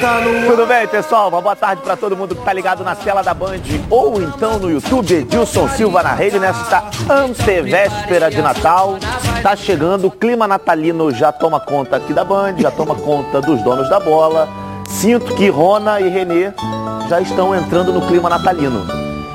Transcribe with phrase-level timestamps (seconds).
[0.00, 1.28] está no Tudo bem, pessoal?
[1.28, 3.60] Uma boa tarde para todo mundo que tá ligado na tela da Band
[3.90, 5.14] ou então no YouTube.
[5.14, 8.96] Edilson Silva na rede nesta antevéspera de Natal.
[9.42, 13.62] Tá chegando, o clima natalino já toma conta aqui da Band, já toma conta dos
[13.62, 14.48] donos da bola.
[14.88, 16.52] Sinto que Rona e Renê
[17.08, 18.86] já estão entrando no clima natalino.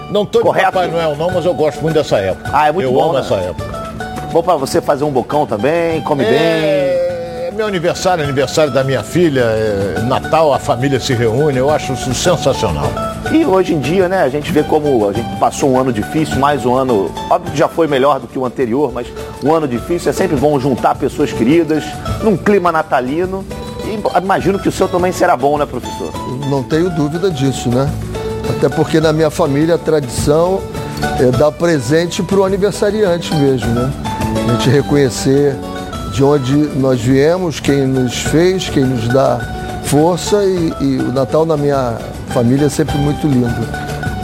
[0.10, 0.72] Não tô de Correto.
[0.72, 2.50] Papai Noel não, mas eu gosto muito dessa época.
[2.52, 3.20] Ah, é muito eu bom, amo né?
[3.20, 3.86] essa época.
[4.32, 6.85] Bom para você fazer um bocão também, come bem.
[7.56, 11.94] É meu aniversário, aniversário da minha filha, é Natal, a família se reúne, eu acho
[11.94, 12.92] isso sensacional.
[13.32, 16.38] E hoje em dia, né, a gente vê como a gente passou um ano difícil,
[16.38, 19.08] mais um ano, óbvio que já foi melhor do que o anterior, mas
[19.42, 21.82] um ano difícil é sempre bom juntar pessoas queridas,
[22.22, 23.46] num clima natalino.
[23.86, 26.12] E imagino que o seu também será bom, né, professor?
[26.50, 27.90] Não tenho dúvida disso, né?
[28.50, 30.60] Até porque na minha família a tradição
[31.22, 33.90] é dar presente para o aniversariante mesmo, né?
[34.46, 35.56] A gente reconhecer
[36.16, 39.38] de onde nós viemos, quem nos fez, quem nos dá
[39.84, 41.98] força e, e o Natal na minha
[42.30, 43.54] família é sempre muito lindo.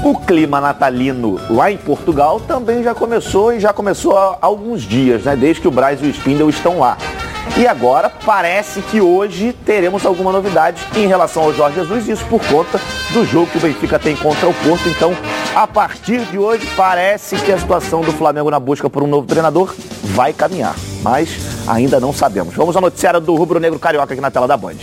[0.02, 5.24] O clima natalino lá em Portugal também já começou e já começou há alguns dias,
[5.24, 5.36] né?
[5.36, 6.98] Desde que o Braz e o Spindle estão lá.
[7.58, 12.40] E agora parece que hoje teremos alguma novidade em relação ao Jorge Jesus, isso por
[12.46, 12.80] conta
[13.12, 14.88] do jogo que o Benfica tem contra o Porto.
[14.88, 15.14] Então,
[15.54, 19.28] a partir de hoje, parece que a situação do Flamengo na busca por um novo
[19.28, 20.74] treinador vai caminhar.
[21.02, 21.30] Mas
[21.68, 22.56] ainda não sabemos.
[22.56, 24.76] Vamos ao noticiário do Rubro Negro Carioca aqui na tela da Band.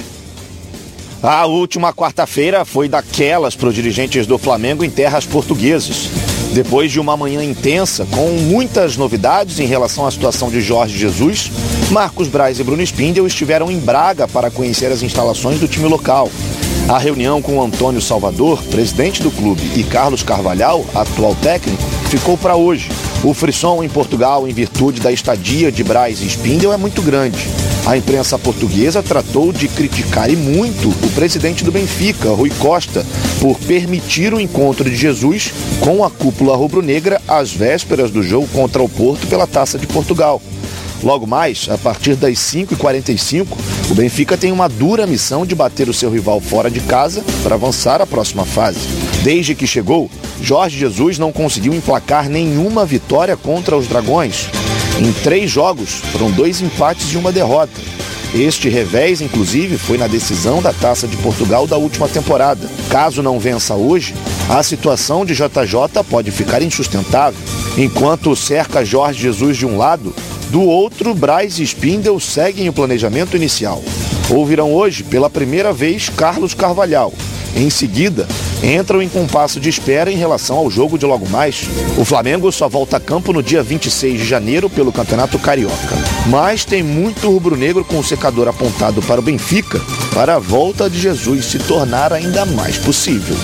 [1.22, 6.08] A última quarta-feira foi daquelas para os dirigentes do Flamengo em terras portuguesas.
[6.52, 11.50] Depois de uma manhã intensa, com muitas novidades em relação à situação de Jorge Jesus,
[11.90, 16.30] Marcos Braz e Bruno Spindel estiveram em Braga para conhecer as instalações do time local.
[16.88, 22.56] A reunião com Antônio Salvador, presidente do clube, e Carlos Carvalhal, atual técnico, ficou para
[22.56, 22.88] hoje.
[23.24, 27.48] O frisson em Portugal, em virtude da estadia de Braz e Spindel, é muito grande.
[27.84, 33.04] A imprensa portuguesa tratou de criticar e muito o presidente do Benfica, Rui Costa,
[33.40, 38.82] por permitir o encontro de Jesus com a cúpula rubro-negra às vésperas do jogo contra
[38.82, 40.40] o Porto pela Taça de Portugal.
[41.02, 43.46] Logo mais, a partir das 5h45,
[43.90, 47.56] o Benfica tem uma dura missão de bater o seu rival fora de casa para
[47.56, 48.97] avançar à próxima fase.
[49.22, 54.48] Desde que chegou, Jorge Jesus não conseguiu emplacar nenhuma vitória contra os Dragões.
[54.98, 57.80] Em três jogos, foram dois empates e uma derrota.
[58.34, 62.68] Este revés, inclusive, foi na decisão da Taça de Portugal da última temporada.
[62.90, 64.14] Caso não vença hoje,
[64.48, 67.40] a situação de JJ pode ficar insustentável.
[67.76, 70.14] Enquanto cerca Jorge Jesus de um lado,
[70.50, 73.82] do outro, Braz e Spindel seguem o planejamento inicial.
[74.30, 77.12] Ouvirão hoje, pela primeira vez, Carlos Carvalhal.
[77.58, 78.24] Em seguida,
[78.62, 81.68] entram em compasso de espera em relação ao jogo de logo mais.
[81.98, 85.96] O Flamengo só volta a campo no dia 26 de janeiro pelo Campeonato Carioca.
[86.30, 89.80] Mas tem muito rubro-negro com o secador apontado para o Benfica
[90.14, 93.36] para a volta de Jesus se tornar ainda mais possível.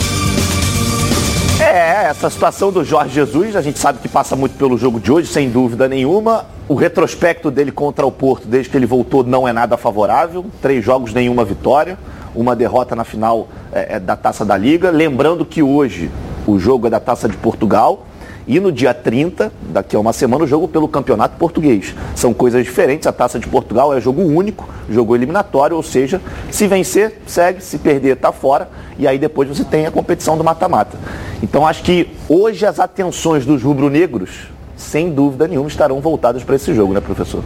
[1.60, 5.10] É, essa situação do Jorge Jesus, a gente sabe que passa muito pelo jogo de
[5.10, 6.46] hoje, sem dúvida nenhuma.
[6.68, 10.46] O retrospecto dele contra o Porto, desde que ele voltou, não é nada favorável.
[10.62, 11.98] Três jogos, nenhuma vitória.
[12.34, 14.90] Uma derrota na final é, é, da Taça da Liga.
[14.90, 16.10] Lembrando que hoje
[16.46, 18.06] o jogo é da Taça de Portugal.
[18.46, 21.94] E no dia 30, daqui a uma semana, o jogo pelo Campeonato Português.
[22.14, 23.06] São coisas diferentes.
[23.06, 27.78] A Taça de Portugal é jogo único, jogo eliminatório, ou seja, se vencer, segue, se
[27.78, 28.68] perder, está fora.
[28.98, 30.98] E aí depois você tem a competição do mata-mata.
[31.42, 36.74] Então acho que hoje as atenções dos rubro-negros, sem dúvida nenhuma, estarão voltadas para esse
[36.74, 37.42] jogo, né, professor?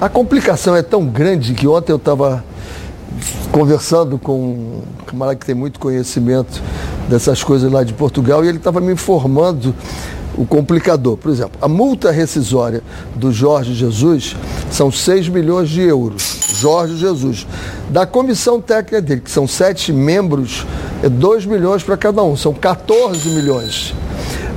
[0.00, 2.44] A complicação é tão grande que ontem eu estava
[3.52, 6.62] conversando com um camarada que tem muito conhecimento
[7.08, 9.74] dessas coisas lá de Portugal e ele estava me informando
[10.36, 11.16] o complicador.
[11.16, 12.82] Por exemplo, a multa rescisória
[13.14, 14.36] do Jorge Jesus
[14.70, 16.44] são 6 milhões de euros.
[16.54, 17.46] Jorge Jesus.
[17.90, 20.64] Da comissão técnica dele, que são sete membros,
[21.02, 23.94] é 2 milhões para cada um, são 14 milhões.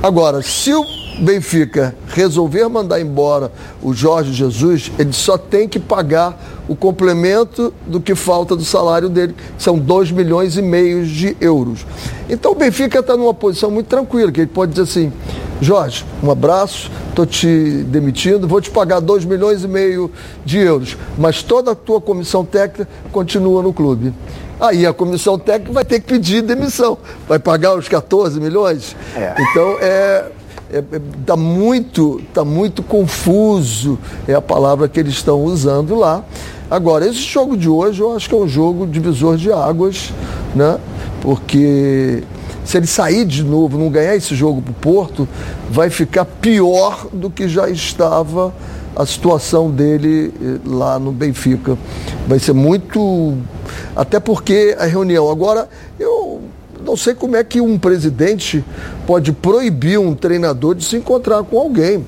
[0.02, 0.84] Agora, se o
[1.20, 3.50] Benfica resolver mandar embora
[3.82, 9.08] o Jorge Jesus, ele só tem que pagar o complemento do que falta do salário
[9.08, 11.86] dele, que são 2 milhões e meio de euros.
[12.28, 15.12] Então o Benfica está numa posição muito tranquila, que ele pode dizer assim,
[15.60, 20.10] Jorge, um abraço, estou te demitindo, vou te pagar 2 milhões e meio
[20.44, 24.12] de euros, mas toda a tua comissão técnica continua no clube.
[24.60, 26.98] Aí a comissão técnica vai ter que pedir demissão.
[27.28, 28.96] Vai pagar os 14 milhões?
[29.16, 29.34] É.
[29.38, 30.24] Então é,
[30.72, 36.24] é, é, tá muito, tá muito confuso é a palavra que eles estão usando lá.
[36.70, 40.12] Agora, esse jogo de hoje eu acho que é um jogo divisor de águas,
[40.54, 40.78] né?
[41.22, 42.22] Porque
[42.64, 45.28] se ele sair de novo, não ganhar esse jogo para o Porto,
[45.70, 48.52] vai ficar pior do que já estava
[48.94, 51.78] a situação dele eh, lá no Benfica.
[52.26, 53.38] Vai ser muito.
[53.96, 55.30] Até porque a reunião.
[55.30, 55.68] Agora,
[55.98, 56.07] eu
[56.88, 58.64] não sei como é que um presidente
[59.06, 62.04] pode proibir um treinador de se encontrar com alguém.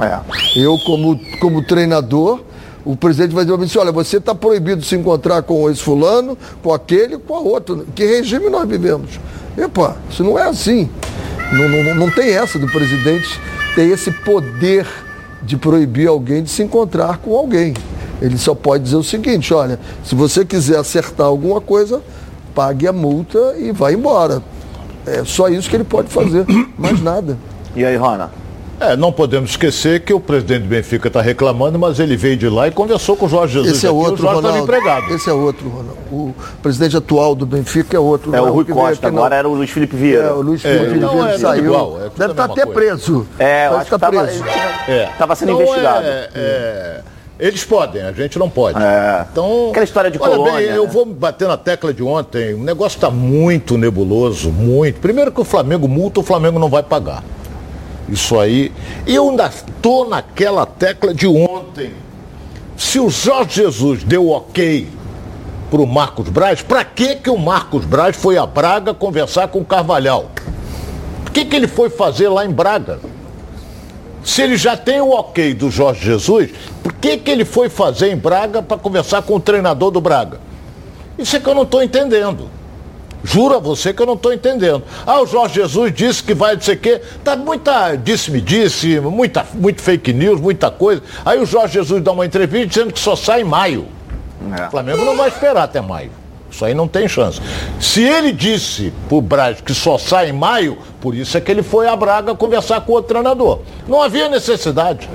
[0.00, 0.20] É.
[0.56, 2.40] Eu, como, como treinador,
[2.84, 6.38] o presidente vai dizer assim, olha, você está proibido de se encontrar com esse fulano,
[6.62, 7.84] com aquele, com a outro.
[7.92, 9.10] Que regime nós vivemos?
[9.58, 10.88] Epa, isso não é assim.
[11.52, 13.40] Não, não, não tem essa do presidente
[13.74, 14.86] ter esse poder
[15.42, 17.74] de proibir alguém de se encontrar com alguém.
[18.22, 22.00] Ele só pode dizer o seguinte, olha, se você quiser acertar alguma coisa,
[22.60, 24.42] pague a multa e vá embora.
[25.06, 26.44] É só isso que ele pode fazer,
[26.76, 27.38] mais nada.
[27.74, 28.30] E aí, Rona?
[28.78, 32.48] É, não podemos esquecer que o presidente do Benfica está reclamando, mas ele veio de
[32.50, 33.76] lá e conversou com o Jorge Jesus.
[33.76, 35.14] Esse é outro, o Jorge Ronaldo, empregado.
[35.14, 35.98] Esse é outro, Ronaldo.
[36.10, 38.34] O presidente atual do Benfica é outro.
[38.34, 40.24] É o Rui Costa, agora era o Luiz Felipe Vieira.
[40.24, 41.64] É, o Luiz é, Felipe é, Vieira saiu.
[41.64, 42.80] Igual, é Deve estar tá até coisa.
[42.80, 43.26] preso.
[43.38, 45.34] É, eu acho que estava é.
[45.34, 46.06] sendo então, investigado.
[46.06, 47.00] É, é,
[47.40, 48.78] eles podem, a gente não pode.
[48.80, 49.26] É.
[49.32, 50.76] Então, Aquela história de olha colônia, bem, né?
[50.76, 52.54] eu vou bater na tecla de ontem.
[52.54, 55.00] O negócio está muito nebuloso, muito.
[55.00, 57.24] Primeiro que o Flamengo multa, o Flamengo não vai pagar.
[58.08, 58.70] Isso aí.
[59.06, 61.92] Eu ainda estou naquela tecla de ontem.
[62.76, 64.88] Se o Jorge Jesus deu ok
[65.70, 69.60] para o Marcos Braz, para que, que o Marcos Braz foi a Braga conversar com
[69.60, 70.30] o Carvalhal?
[71.26, 72.98] O que, que ele foi fazer lá em Braga?
[74.24, 76.50] Se ele já tem o ok do Jorge Jesus,
[76.82, 80.40] por que, que ele foi fazer em Braga para conversar com o treinador do Braga?
[81.18, 82.48] Isso é que eu não estou entendendo.
[83.22, 84.82] Juro a você que eu não estou entendendo.
[85.06, 87.02] Ah, o Jorge Jesus disse que vai não sei o quê.
[87.22, 91.02] Tá muita disse-me disse, muita, muito fake news, muita coisa.
[91.24, 93.86] Aí o Jorge Jesus dá uma entrevista dizendo que só sai em maio.
[94.58, 94.66] É.
[94.66, 96.19] O Flamengo não vai esperar até maio.
[96.50, 97.40] Isso aí não tem chance.
[97.80, 101.62] Se ele disse pro Braz que só sai em maio, por isso é que ele
[101.62, 103.60] foi a Braga conversar com o treinador.
[103.86, 105.08] Não havia necessidade.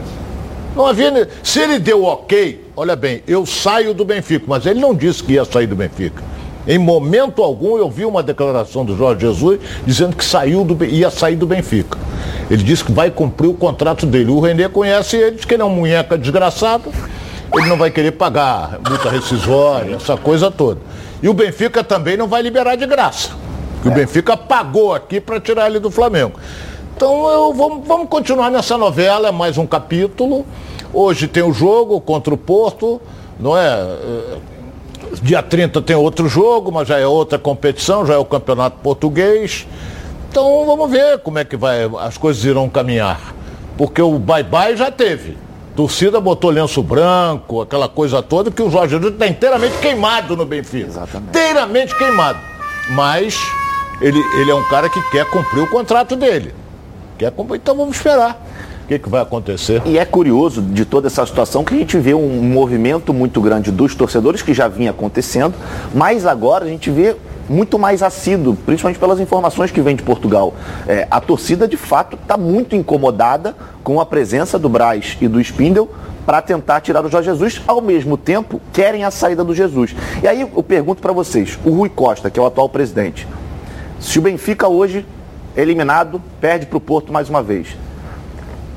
[0.75, 1.29] Não havia.
[1.43, 5.33] Se ele deu ok, olha bem, eu saio do Benfica, mas ele não disse que
[5.33, 6.23] ia sair do Benfica.
[6.67, 11.11] Em momento algum eu vi uma declaração do Jorge Jesus dizendo que saiu do, ia
[11.11, 11.97] sair do Benfica.
[12.49, 14.31] Ele disse que vai cumprir o contrato dele.
[14.31, 16.91] O Renê conhece ele, diz que ele é um munheca desgraçado,
[17.53, 20.81] ele não vai querer pagar multa rescisória, essa coisa toda.
[21.25, 23.31] E o Benfica também não vai liberar de graça.
[23.83, 23.87] É.
[23.87, 26.33] O Benfica pagou aqui para tirar ele do Flamengo.
[26.95, 30.45] Então eu, vamos, vamos continuar nessa novela, é mais um capítulo.
[30.93, 33.01] Hoje tem o jogo contra o Porto,
[33.39, 33.75] não é?
[35.23, 39.65] Dia 30 tem outro jogo, mas já é outra competição, já é o campeonato português.
[40.29, 43.33] Então vamos ver como é que vai, as coisas irão caminhar.
[43.75, 45.35] Porque o bye-bye já teve.
[45.75, 50.45] Torcida botou lenço branco, aquela coisa toda, que o Jorge Jesus está inteiramente queimado no
[50.45, 50.87] Benfica.
[50.87, 51.29] Exatamente.
[51.29, 52.39] Inteiramente queimado.
[52.91, 53.37] Mas
[53.99, 56.53] ele, ele é um cara que quer cumprir o contrato dele.
[57.17, 58.41] Quer cumprir, então vamos esperar
[58.85, 59.81] o que, que, vai acontecer?
[59.83, 63.71] E é curioso de toda essa situação que a gente vê um movimento muito grande
[63.71, 65.55] dos torcedores que já vinha acontecendo,
[65.93, 67.15] mas agora a gente vê
[67.49, 70.53] muito mais assíduo, principalmente pelas informações que vem de Portugal.
[70.87, 75.39] É, a torcida de fato está muito incomodada com a presença do Braz e do
[75.39, 75.89] Spindle
[76.25, 79.95] para tentar tirar o Jorge Jesus, ao mesmo tempo querem a saída do Jesus.
[80.23, 83.27] E aí eu pergunto para vocês, o Rui Costa, que é o atual presidente,
[83.99, 85.05] se o Benfica hoje
[85.55, 87.75] eliminado, perde para o Porto mais uma vez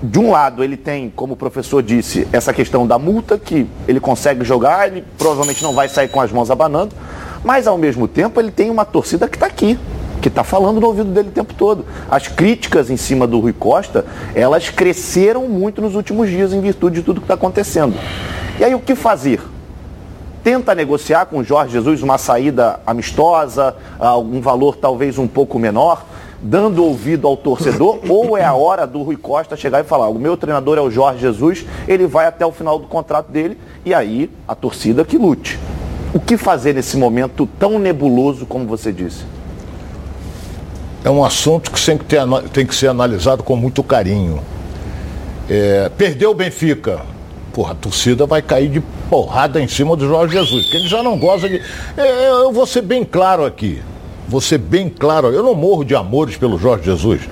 [0.03, 3.98] de um lado, ele tem, como o professor disse, essa questão da multa, que ele
[3.98, 6.94] consegue jogar, ele provavelmente não vai sair com as mãos abanando,
[7.44, 9.78] mas ao mesmo tempo ele tem uma torcida que está aqui,
[10.20, 11.84] que está falando no ouvido dele o tempo todo.
[12.10, 14.04] As críticas em cima do Rui Costa,
[14.34, 17.94] elas cresceram muito nos últimos dias em virtude de tudo que está acontecendo.
[18.58, 19.40] E aí o que fazer?
[20.42, 26.04] Tenta negociar com o Jorge Jesus uma saída amistosa, algum valor talvez um pouco menor
[26.40, 30.18] dando ouvido ao torcedor, ou é a hora do Rui Costa chegar e falar: o
[30.18, 33.92] meu treinador é o Jorge Jesus, ele vai até o final do contrato dele, e
[33.92, 35.58] aí a torcida que lute.
[36.12, 39.24] O que fazer nesse momento tão nebuloso como você disse?
[41.05, 41.81] É um assunto que
[42.53, 44.41] tem que, ser analisado com muito carinho.
[45.48, 47.00] É, perdeu o Benfica.
[47.53, 51.03] Porra, a torcida vai cair de porrada em cima do Jorge Jesus, porque ele já
[51.03, 51.62] não gosta de.
[51.96, 53.81] É, eu vou ser bem claro aqui
[54.29, 57.22] vou ser bem claro, eu não morro de amores pelo Jorge Jesus,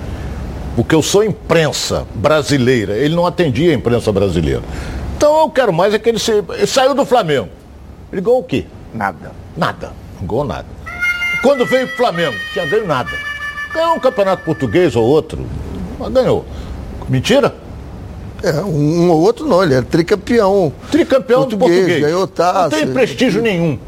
[0.75, 4.63] porque eu sou imprensa brasileira, ele não atendia a imprensa brasileira.
[5.15, 7.49] Então eu quero mais é que ele, se, ele saiu do Flamengo.
[8.11, 8.65] Ele ganhou o quê?
[8.93, 9.31] Nada.
[9.55, 9.91] Nada.
[10.19, 10.65] Não ganhou nada.
[11.41, 13.11] Quando veio pro Flamengo, tinha ganho nada.
[13.73, 15.45] Ganhou um campeonato português ou outro,
[15.99, 16.45] mas ganhou.
[17.07, 17.53] Mentira?
[18.43, 20.71] É, um ou outro não, ele é tricampeão.
[20.91, 22.01] Tricampeão português, do português.
[22.01, 22.61] Ganhou taça.
[22.61, 23.79] Não tem prestígio nenhum.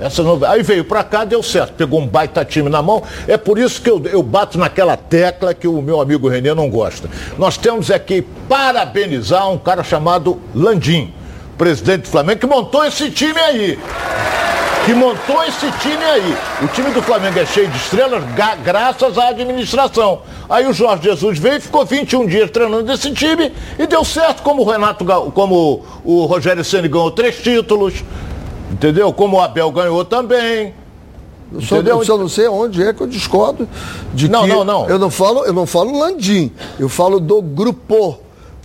[0.00, 0.38] Essa não...
[0.44, 3.02] Aí veio para cá, deu certo, pegou um baita time na mão.
[3.26, 6.70] É por isso que eu, eu bato naquela tecla que o meu amigo Renê não
[6.70, 7.10] gosta.
[7.36, 11.12] Nós temos aqui parabenizar um cara chamado Landim,
[11.58, 13.78] presidente do Flamengo, que montou esse time aí
[14.88, 16.34] que montou esse time aí.
[16.62, 18.24] O time do Flamengo é cheio de estrelas
[18.64, 20.22] graças à administração.
[20.48, 24.42] Aí o Jorge Jesus veio e ficou 21 dias treinando esse time e deu certo,
[24.42, 28.02] como o Renato, como o Rogério Ceni ganhou três títulos,
[28.72, 29.12] entendeu?
[29.12, 30.72] Como o Abel ganhou também.
[31.52, 33.68] Eu só, eu só, não sei onde é que eu discordo
[34.14, 34.88] de não, que não, não.
[34.88, 38.20] eu não falo, eu não falo Landim, eu falo do grupo.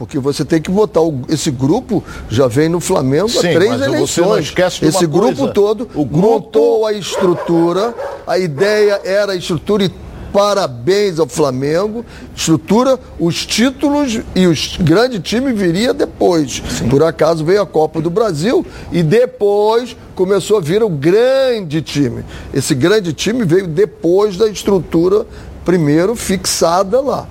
[0.05, 1.01] Porque você tem que votar.
[1.29, 4.53] Esse grupo já vem no Flamengo Sim, há três eleições.
[4.81, 5.53] Esse grupo coisa.
[5.53, 6.17] todo o grupo...
[6.17, 7.95] montou a estrutura.
[8.27, 9.91] A ideia era a estrutura e
[10.33, 12.05] parabéns ao Flamengo.
[12.35, 16.61] Estrutura, os títulos e o grande time viria depois.
[16.69, 16.89] Sim.
[16.89, 22.25] Por acaso veio a Copa do Brasil e depois começou a vir o grande time.
[22.53, 25.25] Esse grande time veio depois da estrutura
[25.63, 27.25] primeiro fixada lá.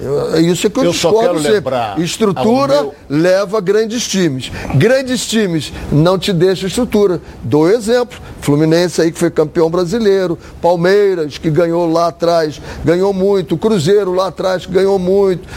[0.00, 1.74] Eu, é isso que eu, eu discordo sempre.
[1.98, 2.94] Estrutura meu...
[3.08, 4.50] leva grandes times.
[4.74, 7.20] Grandes times não te deixam estrutura.
[7.42, 8.18] Dou exemplo.
[8.40, 10.38] Fluminense aí que foi campeão brasileiro.
[10.62, 13.56] Palmeiras, que ganhou lá atrás, ganhou muito.
[13.56, 15.48] Cruzeiro lá atrás, que ganhou muito.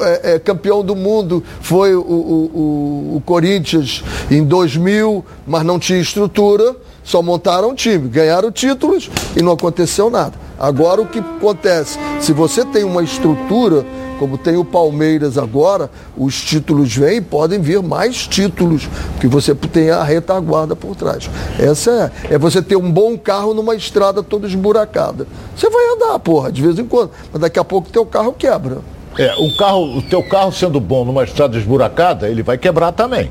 [0.00, 5.78] É, é, campeão do mundo foi o, o, o, o Corinthians em 2000, mas não
[5.78, 6.74] tinha estrutura.
[7.02, 10.34] Só montaram um time, ganharam títulos e não aconteceu nada.
[10.60, 11.98] Agora o que acontece?
[12.20, 13.82] Se você tem uma estrutura,
[14.18, 19.54] como tem o Palmeiras agora, os títulos vêm e podem vir mais títulos, porque você
[19.54, 21.30] tem a retaguarda por trás.
[21.58, 25.26] Essa é, é você ter um bom carro numa estrada toda esburacada.
[25.56, 28.78] Você vai andar, porra, de vez em quando, mas daqui a pouco teu carro quebra.
[29.18, 33.30] É, o carro, o teu carro sendo bom numa estrada esburacada, ele vai quebrar também.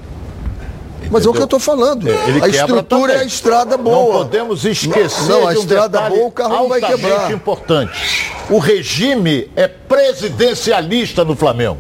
[1.12, 2.08] Mas é o que eu estou falando.
[2.08, 3.96] É, a estrutura é a estrada boa.
[3.96, 7.32] Não podemos esquecer não, a de um estrada boa, o carro vai quebrar.
[7.32, 8.32] importante.
[8.50, 11.78] O regime é presidencialista no Flamengo.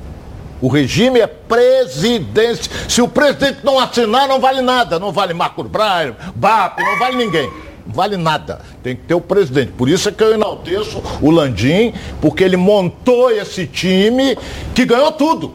[0.62, 2.72] O regime é presidência.
[2.88, 5.00] Se o presidente não assinar, não vale nada.
[5.00, 7.50] Não vale Marco Braille, BAP, não vale ninguém.
[7.86, 8.60] Não vale nada.
[8.84, 9.72] Tem que ter o presidente.
[9.72, 14.38] Por isso é que eu enalteço o Landim, porque ele montou esse time
[14.76, 15.54] que ganhou tudo.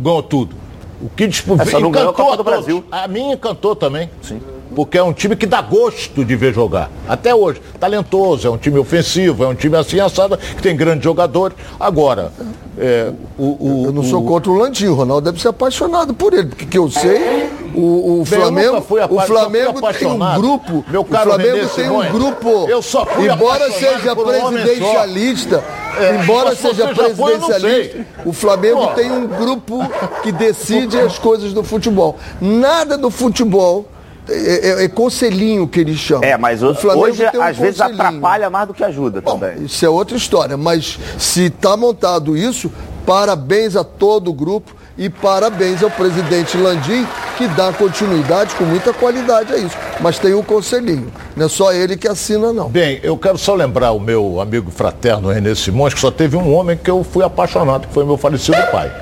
[0.00, 0.56] Ganhou tudo.
[1.00, 1.66] O que disputou.
[1.66, 2.84] Essa não ganhou a Copa do Brasil.
[2.90, 4.10] A minha encantou também.
[4.22, 4.40] Sim.
[4.74, 6.90] Porque é um time que dá gosto de ver jogar.
[7.08, 7.60] Até hoje.
[7.80, 11.56] Talentoso, é um time ofensivo, é um time assim assado, que tem grandes jogadores.
[11.80, 12.32] Agora,
[12.78, 16.32] é, o, o, Eu não sou contra o Landinho, o Ronaldo deve ser apaixonado por
[16.32, 20.84] ele, porque que eu sei, o, o Bem, Flamengo, o Flamengo tem um grupo.
[20.88, 22.66] Meu caro o Flamengo René tem Simões, um grupo.
[22.68, 25.87] Eu só fui embora seja presidencialista, é,
[26.20, 28.94] embora seja presidencialista, o Flamengo Pô.
[28.94, 29.80] tem um grupo
[30.22, 32.18] que decide as coisas do futebol.
[32.40, 33.88] Nada do futebol
[34.28, 36.28] é, é, é, conselhinho que eles chamam.
[36.28, 39.64] É, mas o, hoje um às vezes atrapalha mais do que ajuda Bom, também.
[39.64, 42.70] Isso é outra história, mas se está montado isso,
[43.06, 47.06] parabéns a todo o grupo e parabéns ao presidente Landim,
[47.38, 49.76] que dá continuidade com muita qualidade a isso.
[50.00, 52.68] Mas tem um conselhinho, não é só ele que assina, não.
[52.68, 56.52] Bem, eu quero só lembrar o meu amigo fraterno Renê Simões, que só teve um
[56.52, 58.92] homem que eu fui apaixonado, que foi meu falecido pai.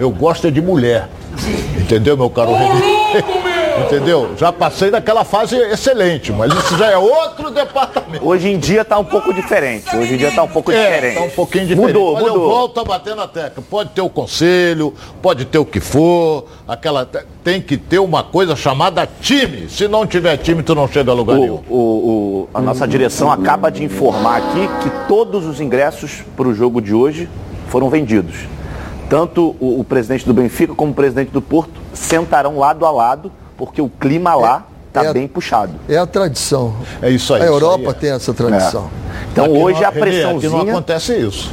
[0.00, 1.08] Eu gosto é de mulher.
[1.78, 3.53] Entendeu, meu caro Renê?
[3.82, 4.34] Entendeu?
[4.36, 8.24] Já passei daquela fase excelente, mas isso já é outro departamento.
[8.24, 9.94] Hoje em dia está um pouco diferente.
[9.96, 11.14] Hoje em dia está um pouco é, diferente.
[11.14, 11.94] Está um pouquinho diferente.
[11.94, 12.42] Mudou, mas mudou.
[12.42, 13.62] eu volto a bater na tecla.
[13.68, 17.08] Pode ter o conselho, pode ter o que for, aquela
[17.42, 19.68] tem que ter uma coisa chamada time.
[19.68, 21.62] Se não tiver time, tu não chega a lugar o, nenhum.
[21.68, 26.54] O, o, a nossa direção acaba de informar aqui que todos os ingressos para o
[26.54, 27.28] jogo de hoje
[27.68, 28.36] foram vendidos.
[29.10, 33.30] Tanto o, o presidente do Benfica como o presidente do Porto sentarão lado a lado
[33.56, 35.72] porque o clima lá está é, é bem puxado.
[35.88, 36.74] É a tradição.
[37.02, 37.42] É isso aí.
[37.42, 38.84] A Europa aí, tem essa tradição.
[38.84, 39.26] É.
[39.32, 40.56] Então aqui hoje não, a pressãozinha...
[40.56, 41.52] Aqui não acontece isso.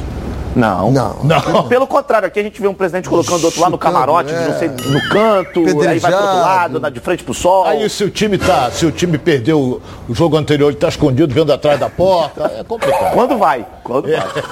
[0.54, 0.90] Não.
[0.90, 1.16] Não.
[1.24, 1.64] não.
[1.68, 4.52] Pelo contrário, aqui a gente vê um presidente colocando do outro lado no camarote, é.
[4.58, 7.64] sei, no canto, aí vai pro outro lado, na, de frente pro sol.
[7.64, 11.32] Aí se o time tá, se o time perdeu o jogo anterior, ele tá escondido,
[11.32, 13.14] vendo atrás da porta, é complicado.
[13.14, 13.66] Quando vai?
[13.82, 14.18] Quando é.
[14.18, 14.42] vai?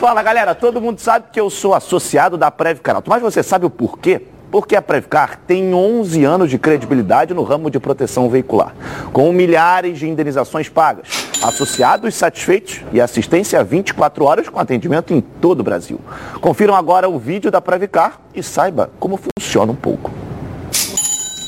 [0.00, 3.02] Fala, galera, todo mundo sabe que eu sou associado da Prev Canal.
[3.06, 4.22] Mas você sabe o porquê?
[4.50, 8.74] Porque a Previcar tem 11 anos de credibilidade no ramo de proteção veicular,
[9.12, 11.06] com milhares de indenizações pagas,
[11.42, 16.00] associados satisfeitos e assistência 24 horas com atendimento em todo o Brasil.
[16.40, 20.10] Confiram agora o vídeo da Previcar e saiba como funciona um pouco.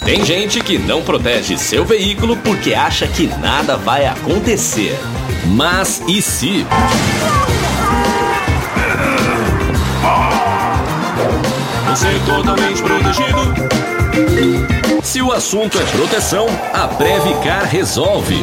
[0.04, 4.98] Tem gente que não protege seu veículo porque acha que nada vai acontecer.
[5.46, 6.66] Mas e se?
[11.92, 13.38] Você totalmente protegido.
[15.02, 18.42] Se o assunto é proteção, a Previcar resolve.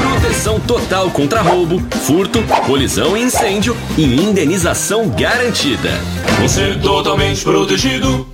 [0.00, 5.90] Proteção total contra roubo, furto, colisão e incêndio e indenização garantida.
[6.40, 8.26] Você totalmente protegido.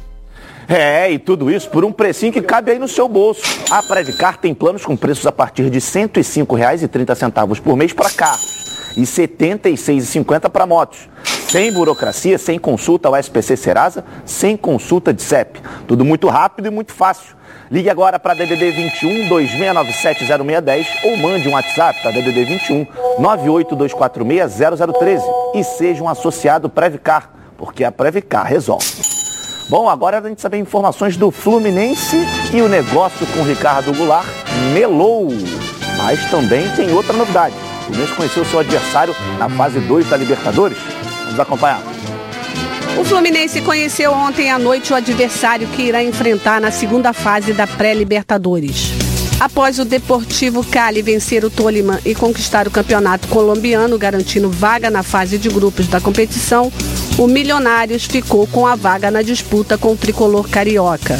[0.69, 3.43] É, e tudo isso por um precinho que cabe aí no seu bolso.
[3.69, 8.93] A Previcar tem planos com preços a partir de R$ 105,30 por mês para carros
[8.97, 11.09] e R$ 76,50 para motos.
[11.49, 15.61] Sem burocracia, sem consulta ao SPC Serasa, sem consulta de CEP.
[15.87, 17.37] Tudo muito rápido e muito fácil.
[17.71, 22.87] Ligue agora para DDD 21 2697 0610 ou mande um WhatsApp para DDD 21
[23.21, 24.55] 98246
[24.93, 25.25] 0013
[25.55, 28.85] e seja um associado Previcar, porque a Previcar resolve.
[29.69, 32.17] Bom, agora a gente saber informações do Fluminense
[32.53, 34.27] e o negócio com Ricardo Goulart
[34.73, 35.29] melou.
[35.97, 37.55] Mas também tem outra novidade.
[37.55, 40.96] O Fluminense conheceu seu adversário na fase 2 da Libertadores.
[41.27, 41.83] Vamos acompanhar.
[42.97, 47.67] O Fluminense conheceu ontem à noite o adversário que irá enfrentar na segunda fase da
[47.67, 48.93] pré-Libertadores.
[49.39, 55.03] Após o Deportivo Cali vencer o Tolima e conquistar o campeonato colombiano, garantindo vaga na
[55.03, 56.73] fase de grupos da competição,
[57.19, 61.19] o Milionários ficou com a vaga na disputa com o tricolor carioca.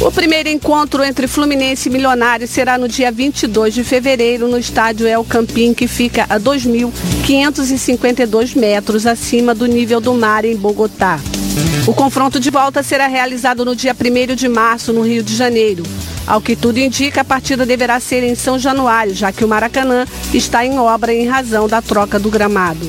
[0.00, 5.06] O primeiro encontro entre Fluminense e Milionários será no dia 22 de fevereiro no estádio
[5.06, 11.18] El Campín, que fica a 2.552 metros acima do nível do mar em Bogotá.
[11.86, 15.82] O confronto de volta será realizado no dia 1 de março, no Rio de Janeiro.
[16.26, 20.04] Ao que tudo indica, a partida deverá ser em São Januário, já que o Maracanã
[20.34, 22.86] está em obra em razão da troca do gramado.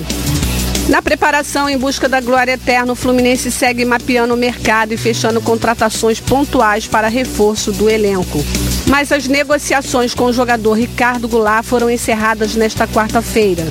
[0.89, 5.41] Na preparação em busca da glória eterna, o Fluminense segue mapeando o mercado e fechando
[5.41, 8.43] contratações pontuais para reforço do elenco.
[8.87, 13.65] Mas as negociações com o jogador Ricardo Goulart foram encerradas nesta quarta-feira.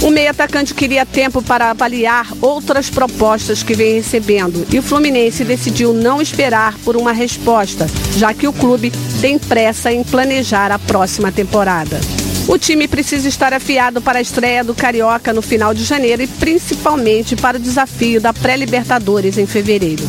[0.00, 5.44] O meio atacante queria tempo para avaliar outras propostas que vem recebendo e o Fluminense
[5.44, 7.86] decidiu não esperar por uma resposta,
[8.16, 12.00] já que o clube tem pressa em planejar a próxima temporada.
[12.48, 16.26] O time precisa estar afiado para a estreia do Carioca no final de janeiro e
[16.26, 20.02] principalmente para o desafio da pré-Libertadores em fevereiro.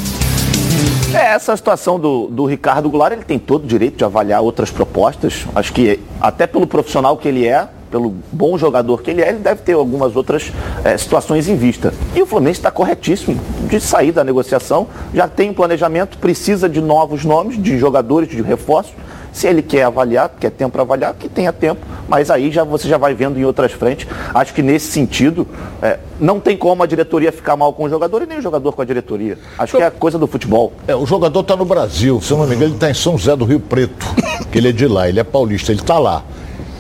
[1.13, 4.71] É, essa situação do, do Ricardo Goulart, ele tem todo o direito de avaliar outras
[4.71, 5.45] propostas.
[5.53, 9.37] Acho que até pelo profissional que ele é, pelo bom jogador que ele é, ele
[9.37, 10.51] deve ter algumas outras
[10.83, 11.93] é, situações em vista.
[12.15, 16.81] E o Fluminense está corretíssimo de sair da negociação, já tem um planejamento, precisa de
[16.81, 18.93] novos nomes, de jogadores, de reforços.
[19.33, 22.87] Se ele quer avaliar, quer tempo para avaliar, que tenha tempo, mas aí já você
[22.87, 24.07] já vai vendo em outras frentes.
[24.33, 25.47] Acho que nesse sentido,
[25.81, 28.71] é, não tem como a diretoria ficar mal com o jogador e nem o jogador
[28.73, 29.39] com a diretoria.
[29.57, 30.71] Acho que é coisa do futebol.
[30.87, 33.17] É, o jogador está no Brasil, se eu não me engano, ele está em São
[33.17, 34.05] José do Rio Preto,
[34.51, 36.23] que ele é de lá, ele é paulista, ele está lá.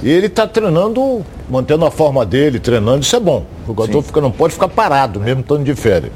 [0.03, 3.45] E ele está treinando, mantendo a forma dele, treinando, isso é bom.
[3.63, 6.11] O jogador fica, não pode ficar parado, mesmo estando de férias.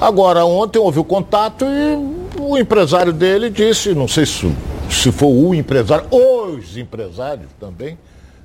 [0.00, 4.50] Agora, ontem houve o contato e o empresário dele disse, não sei se
[4.90, 7.96] se for o empresário, os empresários também,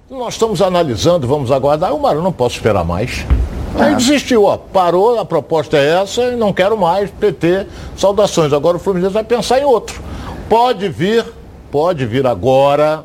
[0.09, 1.93] nós estamos analisando, vamos aguardar.
[1.93, 3.25] O Mário não posso esperar mais.
[3.77, 3.95] Aí é.
[3.95, 7.65] desistiu, ó, parou, a proposta é essa e não quero mais, PT,
[7.97, 8.53] saudações.
[8.53, 9.99] Agora o Fluminense vai pensar em outro.
[10.47, 11.25] Pode vir,
[11.71, 13.03] pode vir agora,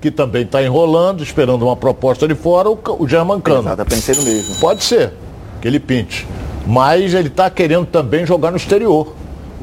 [0.00, 3.68] que também está enrolando, esperando uma proposta de fora, o, o Germancano.
[3.68, 4.56] Exato, pensei no mesmo.
[4.56, 5.12] Pode ser,
[5.60, 6.26] que ele pinte.
[6.66, 9.14] Mas ele está querendo também jogar no exterior,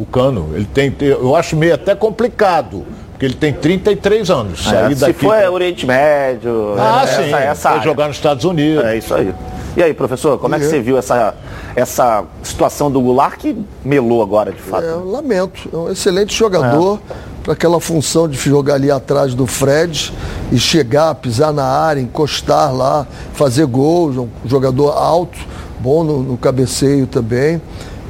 [0.04, 0.50] o Cano.
[0.54, 2.86] Ele tem, eu acho meio até complicado
[3.20, 4.66] porque ele tem 33 anos.
[4.72, 5.52] É, se for pra...
[5.52, 8.86] Oriente Médio, ah, essa, sim, essa vai jogar nos Estados Unidos.
[8.86, 9.36] É isso aí.
[9.76, 11.36] E aí, professor, como é que você viu essa,
[11.76, 14.86] essa situação do Goulart que melou agora, de fato?
[14.86, 15.70] É, eu lamento.
[15.72, 17.14] É um excelente jogador é.
[17.44, 20.14] para aquela função de jogar ali atrás do Fred
[20.50, 24.16] e chegar, pisar na área, encostar lá, fazer gols.
[24.16, 25.38] Um jogador alto,
[25.78, 27.62] bom no, no cabeceio também.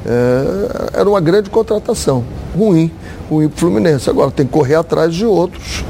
[0.06, 2.24] É, era uma grande contratação.
[2.56, 2.90] Ruim
[3.30, 4.10] o Fluminense.
[4.10, 5.84] Agora tem que correr atrás de outros.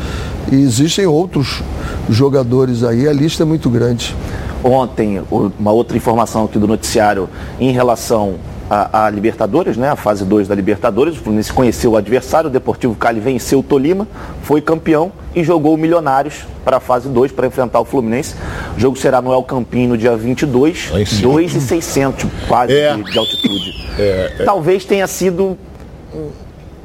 [0.51, 1.62] E existem outros
[2.09, 4.14] jogadores aí, a lista é muito grande.
[4.62, 5.23] Ontem,
[5.59, 8.35] uma outra informação aqui do noticiário em relação
[8.70, 9.90] a, a, Libertadores, né?
[9.90, 11.16] A fase 2 da Libertadores.
[11.16, 14.06] O Fluminense conheceu o adversário, o Deportivo Cali venceu o Tolima,
[14.42, 18.37] foi campeão e jogou o Milionários para a fase 2 para enfrentar o Fluminense.
[18.76, 22.94] O jogo será no El Campinho no dia 22, 2,600 quase é.
[22.94, 23.90] de, de, altitude.
[23.98, 24.44] É, é.
[24.44, 25.59] Talvez tenha sido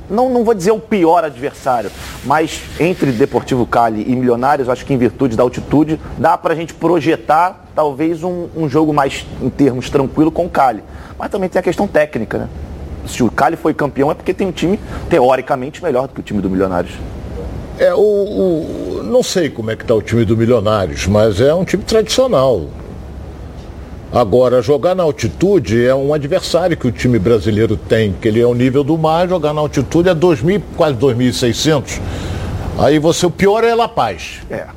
[0.10, 1.92] não, não vou dizer o pior adversário,
[2.24, 6.56] mas entre Deportivo Cali e Milionários, acho que em virtude da altitude, dá para a
[6.56, 10.84] gente projetar talvez um, um, jogo mais, em termos, tranquilo com o Cali.
[11.18, 12.50] Mas também tem a questão técnica, né?
[13.08, 16.24] Se o Cali foi campeão é porque tem um time, teoricamente, melhor do que o
[16.24, 16.94] time do Milionários.
[17.78, 21.54] É, o, o não sei como é que está o time do Milionários, mas é
[21.54, 22.66] um time tradicional.
[24.12, 28.46] Agora, jogar na altitude é um adversário que o time brasileiro tem, que ele é
[28.48, 32.00] o nível do mar, jogar na altitude é 2.000, quase 2.600.
[32.78, 34.42] Aí você, o pior é La Paz.
[34.50, 34.68] É.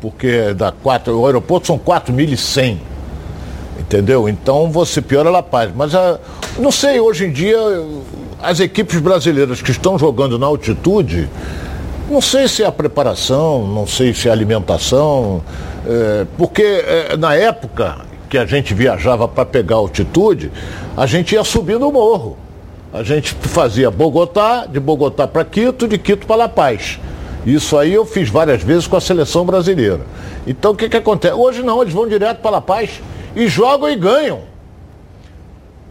[0.00, 2.78] Porque da quatro, o aeroporto são 4.100.
[3.88, 4.28] Entendeu?
[4.28, 5.70] Então você pior é La Paz.
[5.74, 6.20] Mas a,
[6.58, 7.56] não sei, hoje em dia,
[8.38, 11.26] as equipes brasileiras que estão jogando na altitude,
[12.10, 15.42] não sei se é a preparação, não sei se é a alimentação,
[15.86, 17.96] é, porque é, na época
[18.28, 20.52] que a gente viajava para pegar altitude,
[20.94, 22.36] a gente ia subindo o morro.
[22.92, 27.00] A gente fazia Bogotá, de Bogotá para Quito, de Quito para La Paz.
[27.46, 30.00] Isso aí eu fiz várias vezes com a seleção brasileira.
[30.46, 31.32] Então o que, que acontece?
[31.32, 33.00] Hoje não, eles vão direto para La Paz
[33.36, 34.40] e jogam e ganham.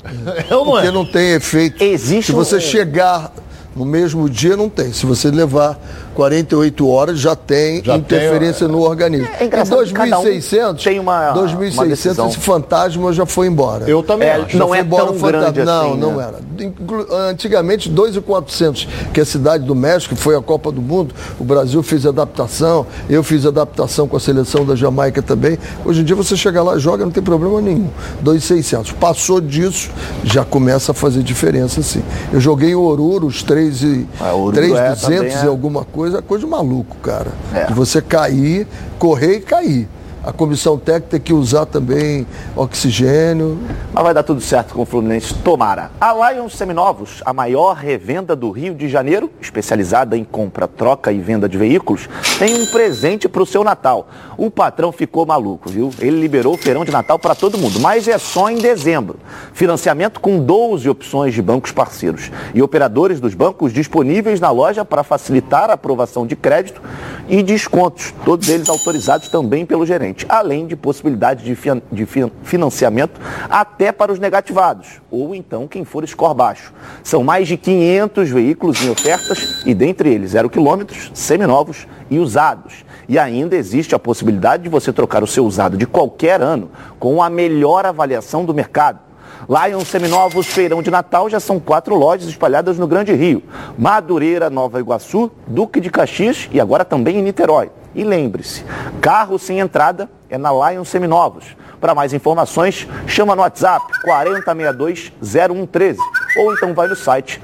[0.49, 0.81] É ou não é?
[0.83, 1.83] Porque não tem efeito.
[1.83, 3.31] Existe Se você um- chegar
[3.75, 4.93] no mesmo dia, não tem.
[4.93, 5.77] Se você levar
[6.21, 9.27] 48 horas, já tem Já interferência tem, no organismo.
[9.39, 12.27] É engraçado que cada um 2.600, tem uma- uma 2.600, decisão.
[12.27, 13.87] esse fantasma já foi embora.
[13.87, 15.51] Eu também É, não foi é embora tão o fantasma.
[15.51, 16.23] grande Não, assim, não né?
[16.27, 17.27] era.
[17.29, 21.83] Antigamente, 2.400, que é a cidade do México, foi a Copa do Mundo, o Brasil
[21.83, 25.57] fez adaptação, eu fiz adaptação com a seleção da Jamaica também.
[25.85, 27.89] Hoje em dia você chega lá, joga, não tem problema nenhum.
[28.23, 28.91] 2.600.
[28.93, 29.91] Passou disso,
[30.23, 32.01] já começa a fazer diferença, sim.
[32.33, 35.45] Eu joguei em Oruro, os 3 e Ah, Oruro 3.200 é, é.
[35.45, 37.31] e alguma coisa, coisa de maluco, cara.
[37.53, 37.65] É.
[37.65, 38.67] De você cair,
[38.97, 39.89] correr e cair.
[40.27, 43.57] A comissão técnica tem que usar também oxigênio.
[43.93, 45.89] Mas vai dar tudo certo com o Fluminense, tomara.
[46.01, 51.19] A Lions Seminovos, a maior revenda do Rio de Janeiro, especializada em compra, troca e
[51.19, 54.09] venda de veículos, tem um presente para o seu Natal.
[54.37, 55.91] O patrão ficou maluco, viu?
[55.97, 59.17] Ele liberou o feirão de Natal para todo mundo, mas é só em dezembro.
[59.53, 65.03] Financiamento com 12 opções de bancos parceiros e operadores dos bancos disponíveis na loja para
[65.03, 66.81] facilitar a aprovação de crédito
[67.29, 72.31] e descontos, todos eles autorizados também pelo gerente, além de possibilidade de, fian- de fian-
[72.43, 76.73] financiamento até para os negativados, ou então quem for score baixo.
[77.03, 82.85] São mais de 500 veículos em ofertas e dentre eles zero quilômetros, seminovos e usados.
[83.09, 87.21] E ainda existe a possibilidade de você trocar o seu usado de qualquer ano com
[87.23, 88.99] a melhor avaliação do mercado.
[89.47, 93.41] Lion Seminovos Feirão de Natal já são quatro lojas espalhadas no Grande Rio.
[93.77, 97.69] Madureira, Nova Iguaçu, Duque de Caxias e agora também em Niterói.
[97.97, 98.63] E lembre-se,
[99.01, 101.57] carro sem entrada é na Lion Seminovos.
[101.81, 105.97] Para mais informações, chama no WhatsApp 4062-0113
[106.37, 107.41] ou então vai no site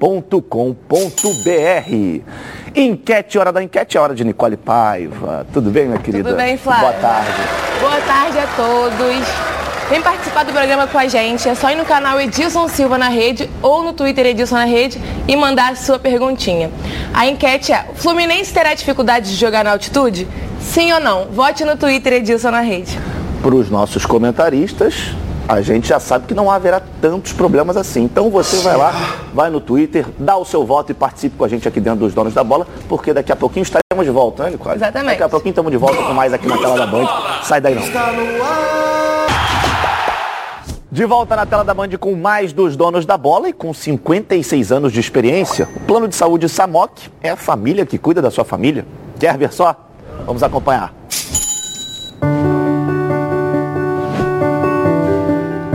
[0.00, 2.22] lionseminovos.com.br.
[2.74, 5.46] Enquete, hora da enquete, é hora de Nicole Paiva.
[5.52, 6.30] Tudo bem, minha querida?
[6.30, 6.88] Tudo bem, Flávio?
[6.88, 7.30] Boa tarde.
[7.80, 9.26] Boa tarde a todos.
[9.90, 11.48] Vem participar do programa com a gente.
[11.48, 15.00] É só ir no canal Edilson Silva na rede ou no Twitter Edilson na rede
[15.26, 16.70] e mandar a sua perguntinha.
[17.12, 20.28] A enquete é: o Fluminense terá dificuldade de jogar na altitude?
[20.60, 21.26] Sim ou não?
[21.32, 22.96] Vote no Twitter Edilson na rede.
[23.42, 24.94] para os nossos comentaristas,
[25.50, 28.04] a gente já sabe que não haverá tantos problemas assim.
[28.04, 28.92] Então você vai lá,
[29.34, 32.14] vai no Twitter, dá o seu voto e participe com a gente aqui dentro dos
[32.14, 34.76] Donos da Bola, porque daqui a pouquinho estaremos de volta, né, Nicole?
[34.76, 35.10] Exatamente.
[35.10, 37.08] Daqui a pouquinho estamos de volta com mais aqui na tela da Band.
[37.42, 37.82] Sai daí não.
[40.92, 44.70] De volta na tela da Band com mais dos donos da bola e com 56
[44.70, 48.44] anos de experiência, o plano de saúde Samok é a família que cuida da sua
[48.44, 48.86] família.
[49.18, 49.74] Quer ver só?
[50.24, 50.94] Vamos acompanhar.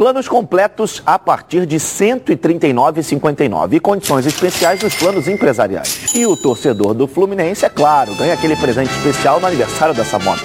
[0.00, 6.14] Planos completos a partir de R$ 139,59 e condições especiais nos planos empresariais.
[6.14, 10.42] E o torcedor do Fluminense, é claro, ganha aquele presente especial no aniversário dessa moto.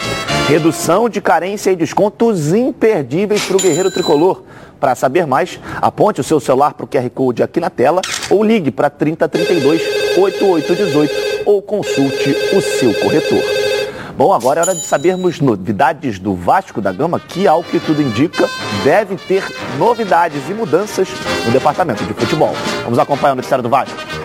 [0.49, 4.43] Redução de carência e descontos imperdíveis para o guerreiro tricolor.
[4.77, 8.43] Para saber mais, aponte o seu celular para o QR Code aqui na tela ou
[8.43, 9.81] ligue para 3032
[10.17, 13.64] 8818 ou consulte o seu corretor.
[14.17, 18.01] Bom, agora é hora de sabermos novidades do Vasco da Gama, que, ao que tudo
[18.01, 18.47] indica,
[18.81, 19.43] deve ter
[19.77, 21.09] novidades e mudanças
[21.45, 22.53] no departamento de futebol.
[22.85, 24.24] Vamos acompanhar o noticiário do Vasco.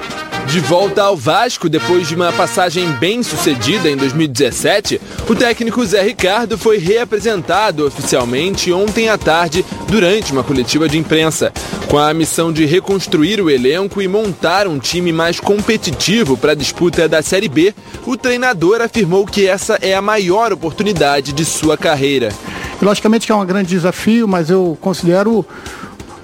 [0.50, 6.02] De volta ao Vasco, depois de uma passagem bem sucedida em 2017, o técnico Zé
[6.02, 11.52] Ricardo foi reapresentado oficialmente ontem à tarde durante uma coletiva de imprensa,
[11.88, 16.56] com a missão de reconstruir o elenco e montar um time mais competitivo para a
[16.56, 17.72] disputa da Série B.
[18.04, 22.30] O treinador afirmou que essa é a maior oportunidade de sua carreira.
[22.82, 25.46] Logicamente que é um grande desafio, mas eu considero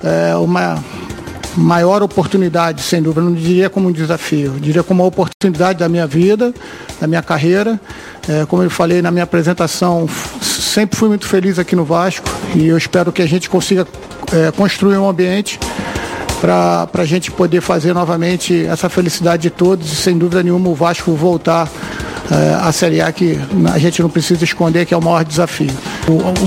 [0.02, 0.82] é, uma
[1.56, 3.22] maior oportunidade, sem dúvida.
[3.22, 6.54] Não diria como um desafio, diria como uma oportunidade da minha vida,
[7.00, 7.80] da minha carreira.
[8.28, 10.08] É, como eu falei na minha apresentação,
[10.40, 13.86] sempre fui muito feliz aqui no Vasco e eu espero que a gente consiga
[14.32, 15.58] é, construir um ambiente
[16.40, 20.74] para a gente poder fazer novamente essa felicidade de todos e sem dúvida nenhuma o
[20.74, 21.68] Vasco voltar
[22.62, 23.38] a Série A que
[23.72, 25.70] a gente não precisa esconder que é o maior desafio.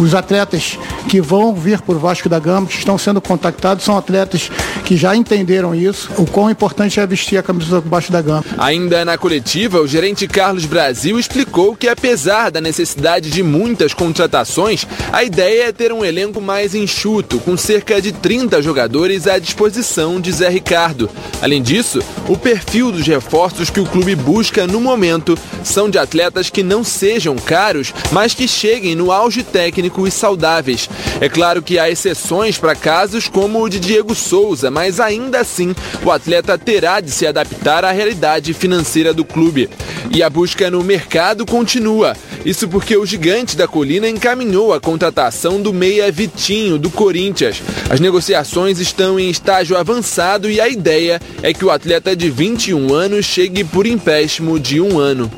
[0.02, 4.50] Os atletas que vão vir por Vasco da Gama, que estão sendo contactados, são atletas
[4.86, 8.44] que já entenderam isso, o quão importante é vestir a camisa do Vasco da Gama.
[8.58, 14.86] Ainda na coletiva, o gerente Carlos Brasil explicou que apesar da necessidade de muitas contratações,
[15.12, 20.20] a ideia é ter um elenco mais enxuto, com cerca de 30 jogadores à disposição
[20.20, 21.10] de Zé Ricardo.
[21.42, 25.38] Além disso, o perfil dos reforços que o clube busca no momento
[25.70, 30.90] são de atletas que não sejam caros, mas que cheguem no auge técnico e saudáveis.
[31.22, 35.76] É claro que há exceções para casos como o de Diego Souza, mas ainda assim
[36.04, 39.70] o atleta terá de se adaptar à realidade financeira do clube.
[40.12, 42.16] E a busca no mercado continua.
[42.46, 47.62] Isso porque o gigante da colina encaminhou a contratação do meia Vitinho, do Corinthians.
[47.90, 52.94] As negociações estão em estágio avançado e a ideia é que o atleta de 21
[52.94, 55.30] anos chegue por empréstimo de um ano.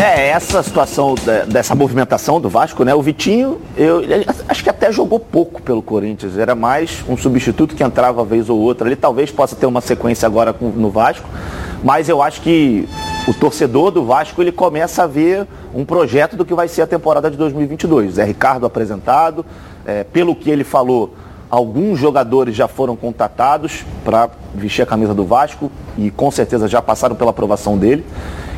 [0.00, 1.14] É, essa situação
[1.46, 2.94] dessa movimentação do Vasco, né?
[2.94, 4.00] O Vitinho, eu
[4.48, 6.38] acho que até jogou pouco pelo Corinthians.
[6.38, 8.88] Era mais um substituto que entrava vez ou outra.
[8.88, 11.28] Ele talvez possa ter uma sequência agora no Vasco,
[11.84, 12.88] mas eu acho que
[13.28, 16.86] o torcedor do Vasco ele começa a ver um projeto do que vai ser a
[16.86, 18.16] temporada de 2022.
[18.16, 19.44] É Ricardo apresentado,
[19.84, 21.14] é, pelo que ele falou,
[21.50, 26.80] alguns jogadores já foram contatados para vestir a camisa do Vasco e com certeza já
[26.80, 28.02] passaram pela aprovação dele.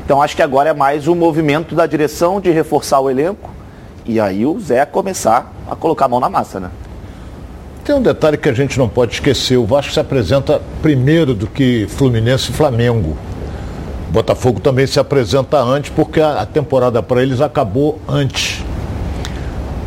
[0.05, 3.51] Então acho que agora é mais um movimento da direção de reforçar o elenco
[4.05, 6.71] e aí o Zé começar a colocar a mão na massa, né?
[7.85, 11.47] Tem um detalhe que a gente não pode esquecer, o Vasco se apresenta primeiro do
[11.47, 13.17] que Fluminense e Flamengo.
[14.11, 18.62] Botafogo também se apresenta antes porque a temporada para eles acabou antes.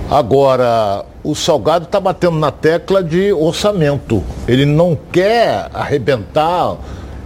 [0.10, 4.23] Agora, o Salgado está batendo na tecla de orçamento.
[4.47, 6.78] Ele não quer arrebentar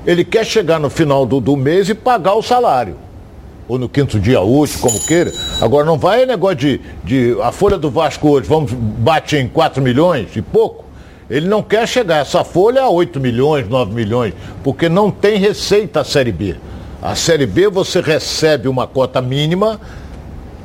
[0.09, 2.95] ele quer chegar no final do, do mês e pagar o salário.
[3.67, 5.31] Ou no quinto dia útil, como queira.
[5.61, 7.37] Agora não vai negócio de, de.
[7.43, 10.85] A folha do Vasco hoje, vamos, bate em 4 milhões e pouco.
[11.29, 15.99] Ele não quer chegar essa folha a 8 milhões, 9 milhões, porque não tem receita
[15.99, 16.55] a Série B.
[16.99, 19.79] A Série B você recebe uma cota mínima,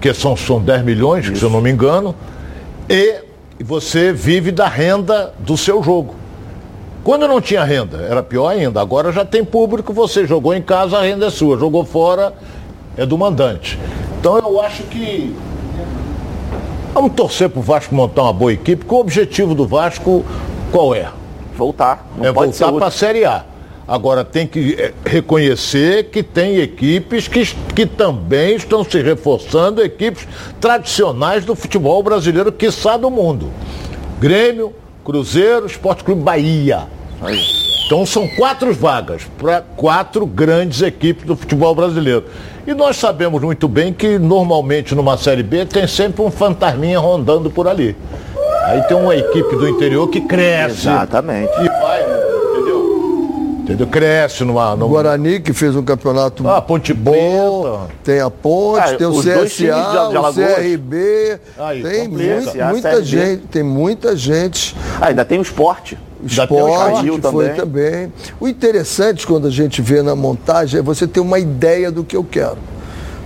[0.01, 2.15] que são, são 10 milhões, se eu não me engano,
[2.89, 3.17] e
[3.63, 6.24] você vive da renda do seu jogo.
[7.05, 8.81] Quando não tinha renda, era pior ainda.
[8.81, 11.59] Agora já tem público, você jogou em casa, a renda é sua.
[11.59, 12.33] Jogou fora,
[12.97, 13.79] é do mandante.
[14.19, 15.37] Então eu acho que.
[16.95, 20.25] Vamos torcer para o Vasco montar uma boa equipe, porque o objetivo do Vasco
[20.73, 21.09] qual é?
[21.57, 22.09] Voltar.
[22.17, 23.45] Não é voltar para a Série A.
[23.87, 30.27] Agora tem que é, reconhecer que tem equipes que, que também estão se reforçando, equipes
[30.59, 33.51] tradicionais do futebol brasileiro, que quiçá do mundo.
[34.19, 34.73] Grêmio,
[35.05, 36.89] Cruzeiro, Esporte Clube Bahia.
[37.87, 42.25] Então são quatro vagas para quatro grandes equipes do futebol brasileiro.
[42.67, 47.51] E nós sabemos muito bem que normalmente numa Série B tem sempre um fantasminha rondando
[47.51, 47.95] por ali.
[48.65, 50.89] Aí tem uma equipe do interior que cresce.
[50.89, 51.53] Exatamente.
[51.63, 51.69] E
[53.65, 53.87] entendeu?
[53.87, 54.87] Cresce numa, numa...
[54.87, 57.89] Guarani, que fez um campeonato ah, Ponte bom.
[58.05, 61.41] Tem a Ponte, ah, tem o CSA, de, de o CRB.
[61.59, 64.77] Aí, tem muito, muita gente, tem muita gente.
[65.01, 65.99] Ah, ainda tem o esporte.
[66.25, 67.55] Esporte o foi também.
[67.55, 68.13] também.
[68.39, 72.17] O interessante quando a gente vê na montagem é você ter uma ideia do que
[72.17, 72.59] eu quero.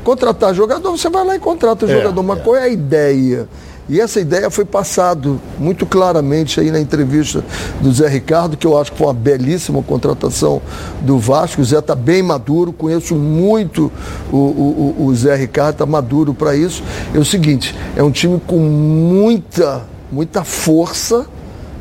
[0.03, 2.43] Contratar jogador, você vai lá e contrata o é, jogador, mas é.
[2.43, 3.49] qual é a ideia?
[3.89, 7.43] E essa ideia foi passado muito claramente aí na entrevista
[7.81, 10.61] do Zé Ricardo, que eu acho que foi uma belíssima contratação
[11.01, 11.63] do Vasco.
[11.63, 13.91] O Zé está bem maduro, conheço muito
[14.31, 16.83] o, o, o Zé Ricardo, está maduro para isso.
[17.15, 21.25] É o seguinte, é um time com muita, muita força,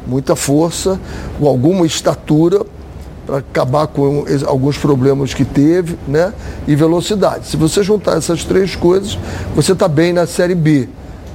[0.07, 0.97] muita força,
[1.37, 2.65] com alguma estatura
[3.25, 6.33] para acabar com alguns problemas que teve, né?
[6.65, 7.47] E velocidade.
[7.47, 9.19] Se você juntar essas três coisas,
[9.53, 10.87] você está bem na Série B.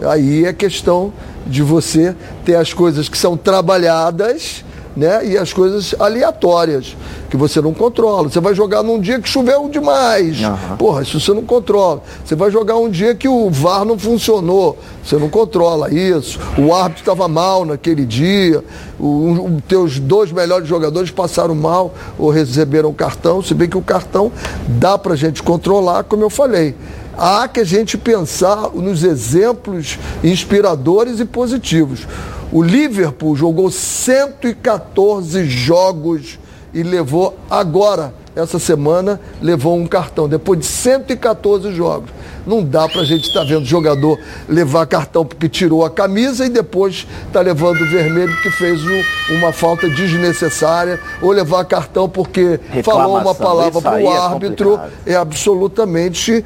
[0.06, 1.12] Aí é questão
[1.46, 4.64] de você ter as coisas que são trabalhadas
[4.96, 5.24] né?
[5.26, 6.96] E as coisas aleatórias,
[7.30, 8.28] que você não controla.
[8.28, 10.38] Você vai jogar num dia que choveu demais.
[10.78, 12.02] Porra, isso você não controla.
[12.24, 14.78] Você vai jogar um dia que o VAR não funcionou.
[15.04, 16.38] Você não controla isso.
[16.58, 18.62] O árbitro estava mal naquele dia.
[19.00, 23.42] Os teus dois melhores jogadores passaram mal ou receberam cartão.
[23.42, 24.30] Se bem que o cartão
[24.68, 26.74] dá pra gente controlar, como eu falei
[27.16, 32.06] há que a gente pensar nos exemplos inspiradores e positivos.
[32.52, 36.38] O Liverpool jogou 114 jogos
[36.74, 42.10] e levou agora, essa semana, levou um cartão, depois de 114 jogos.
[42.46, 46.48] Não dá pra gente estar tá vendo jogador levar cartão porque tirou a camisa e
[46.48, 52.58] depois tá levando o vermelho porque fez um, uma falta desnecessária, ou levar cartão porque
[52.82, 54.80] falou uma palavra para o árbitro.
[55.06, 56.44] É, é absolutamente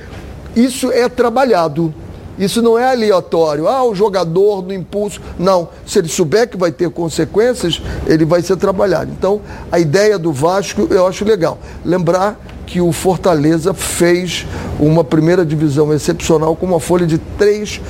[0.57, 1.95] isso é trabalhado.
[2.39, 3.69] Isso não é aleatório.
[3.69, 5.21] Ah, o jogador no impulso.
[5.39, 5.69] Não.
[5.87, 9.11] Se ele souber que vai ter consequências, ele vai ser trabalhado.
[9.11, 9.41] Então,
[9.71, 11.59] a ideia do Vasco eu acho legal.
[11.85, 14.47] Lembrar que o Fortaleza fez
[14.79, 17.81] uma primeira divisão excepcional com uma folha de 3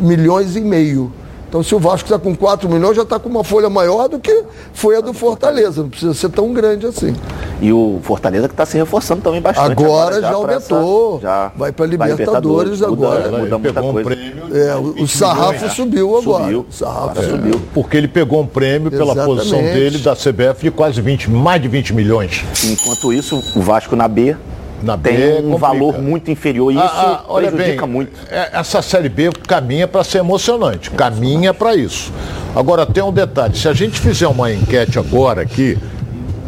[0.00, 1.12] milhões e meio.
[1.54, 4.18] Então, se o Vasco está com 4 milhões, já está com uma folha maior do
[4.18, 5.82] que foi a do Fortaleza.
[5.82, 7.14] Não precisa ser tão grande assim.
[7.60, 9.70] E o Fortaleza que está se reforçando também bastante.
[9.70, 11.18] Agora, agora já, já aumentou.
[11.18, 13.30] Essa, já vai para Libertadores, Libertadores agora.
[13.30, 14.00] Muda, muda muita coisa.
[14.00, 16.42] Um prêmio é, o, o sarrafo subiu agora.
[16.42, 16.66] Subiu.
[16.68, 17.62] O sarrafo é, subiu.
[17.72, 19.36] Porque ele pegou um prêmio pela Exatamente.
[19.36, 22.44] posição dele da CBF de quase 20, mais de 20 milhões.
[22.64, 24.36] Enquanto isso, o Vasco na B
[24.82, 25.58] na tem B um complica.
[25.58, 28.12] valor muito inferior e ah, isso ah, olha prejudica bem, muito.
[28.30, 32.12] É, essa Série B caminha para ser emocionante, caminha para isso.
[32.54, 35.78] Agora tem um detalhe, se a gente fizer uma enquete agora aqui,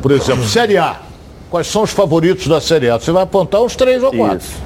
[0.03, 1.01] por exemplo, Série A,
[1.51, 2.99] quais são os favoritos da Série A?
[2.99, 4.39] Você vai apontar uns três ou quatro.
[4.39, 4.63] Isso.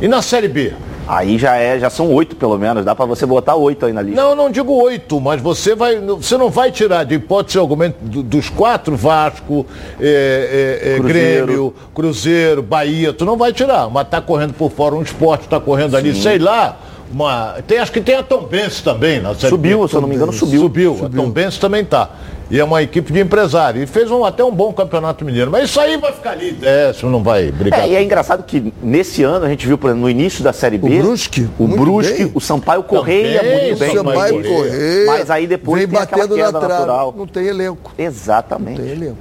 [0.00, 0.72] E na Série B?
[1.06, 4.02] Aí já é, já são oito pelo menos, dá para você botar oito aí na
[4.02, 4.20] lista.
[4.20, 8.50] Não, não digo oito, mas você vai, você não vai tirar de hipótese algum dos
[8.50, 9.64] quatro Vasco,
[10.00, 14.96] é, é, é, Grêmio, Cruzeiro, Bahia, tu não vai tirar, mas tá correndo por fora
[14.96, 15.96] um esporte, tá correndo Sim.
[15.96, 16.76] ali, sei lá.
[17.12, 20.08] Uma, tem, acho que tem a Tom Benz também na série Subiu, se eu não
[20.08, 20.60] me engano, subiu.
[20.62, 21.20] Subiu, subiu.
[21.20, 22.10] a Tom Benz também tá
[22.50, 23.82] e é uma equipe de empresário.
[23.82, 25.50] E fez um, até um bom campeonato mineiro.
[25.50, 27.80] Mas isso aí vai ficar ali décimo, não vai brigar.
[27.80, 30.52] É, e é engraçado que nesse ano a gente viu, por exemplo, no início da
[30.52, 30.98] Série B.
[30.98, 31.48] O Brusque.
[31.58, 32.32] O Brusque, bem.
[32.34, 33.90] o Sampaio Correia Também, muito bem.
[33.90, 35.06] O Sampaio Correia.
[35.06, 36.68] Mas aí depois vem tem batendo na trave.
[36.68, 37.14] natural.
[37.16, 37.92] Não tem elenco.
[37.98, 38.78] Exatamente.
[38.78, 39.18] Não tem elenco.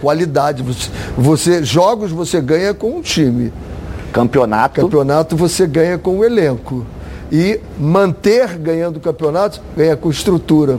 [0.00, 0.62] Qualidade.
[0.62, 3.52] Você, você, jogos você ganha com um time.
[4.12, 4.80] Campeonato.
[4.80, 6.86] Campeonato você ganha com o elenco.
[7.30, 10.78] E manter ganhando o campeonato ganha com estrutura.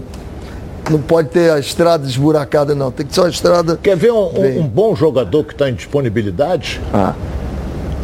[0.89, 2.91] Não pode ter a estrada esburacada, não.
[2.91, 3.79] Tem que ser uma estrada.
[3.81, 6.81] Quer ver um, um, um bom jogador que está em disponibilidade?
[6.93, 7.13] Ah.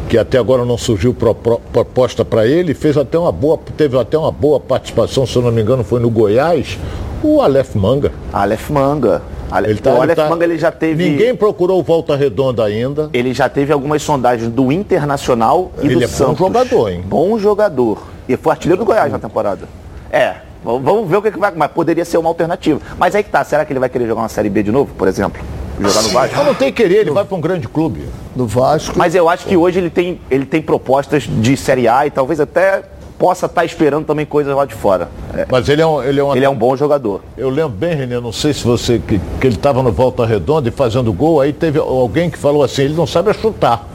[0.07, 3.97] Que até agora não surgiu pro, pro, proposta para ele, fez até uma boa, teve
[3.97, 6.79] até uma boa participação, se eu não me engano, foi no Goiás,
[7.21, 8.11] o Aleph Manga.
[8.33, 9.21] Aleph Manga.
[9.65, 11.09] Ele tá, o Aleph tá, Manga ele já teve.
[11.09, 13.09] Ninguém procurou volta redonda ainda.
[13.11, 16.37] Ele já teve algumas sondagens do Internacional e ele do é Santos.
[16.37, 17.03] Bom jogador, hein?
[17.05, 18.07] Bom jogador.
[18.27, 19.67] E foi artilheiro do Goiás na temporada.
[20.11, 21.53] É, Vamos ver o que, que vai.
[21.55, 22.79] Mas poderia ser uma alternativa.
[22.97, 23.43] Mas aí que tá.
[23.43, 25.41] Será que ele vai querer jogar uma Série B de novo, por exemplo?
[25.79, 26.35] Jogar no Vasco?
[26.35, 28.05] Não, não tem querer, ele vai para um grande clube.
[28.35, 28.97] No Vasco.
[28.97, 32.39] Mas eu acho que hoje ele tem, ele tem propostas de Série A e talvez
[32.39, 32.83] até
[33.17, 35.09] possa estar tá esperando também coisas lá de fora.
[35.35, 35.45] É.
[35.49, 37.21] Mas ele é um, ele é, um, ele é um bom jogador.
[37.37, 40.69] Eu lembro bem, Renê, não sei se você, que, que ele estava no Volta Redonda
[40.69, 43.85] e fazendo gol, aí teve alguém que falou assim, ele não sabe chutar.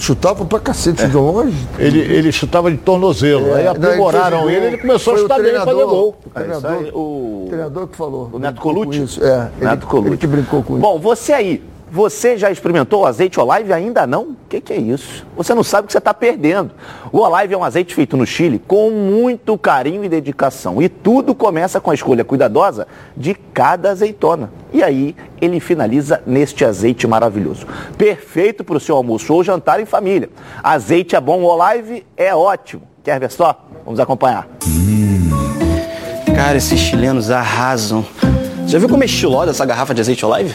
[0.00, 1.06] Chutava pra cacete é.
[1.06, 1.54] de longe.
[1.78, 3.48] Ele, ele chutava de tornozelo.
[3.48, 3.60] É.
[3.60, 6.16] Aí aprimoraram ele, ele começou Foi a chutar bem e fazer gol.
[6.24, 6.98] O treinador, aí, o...
[6.98, 8.30] o treinador que falou.
[8.32, 9.02] O Neto Colucci?
[9.02, 9.50] Isso, é.
[9.60, 10.82] Neto ele, ele que brincou com isso.
[10.82, 13.72] Bom, você aí, você já experimentou o azeite Olive?
[13.72, 14.22] Ainda não?
[14.22, 15.26] O que, que, é isso?
[15.36, 16.70] Você não sabe o que você está perdendo.
[17.10, 20.80] O Olive é um azeite feito no Chile com muito carinho e dedicação.
[20.80, 24.52] E tudo começa com a escolha cuidadosa de cada azeitona.
[24.72, 27.66] E aí ele finaliza neste azeite maravilhoso.
[27.98, 30.30] Perfeito para o seu almoço ou jantar em família.
[30.62, 32.82] Azeite é bom, o Olive é ótimo.
[33.02, 33.66] Quer ver só?
[33.84, 34.46] Vamos acompanhar.
[34.66, 35.30] Hum,
[36.36, 38.04] cara, esses chilenos arrasam.
[38.66, 40.54] Já viu como é estilosa essa garrafa de azeite Olive?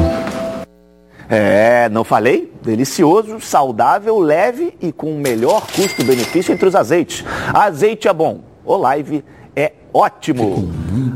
[1.33, 2.51] É, não falei?
[2.61, 7.23] Delicioso, saudável, leve e com o melhor custo-benefício entre os azeites.
[7.53, 9.23] Azeite é bom, o live
[9.55, 10.69] é ótimo.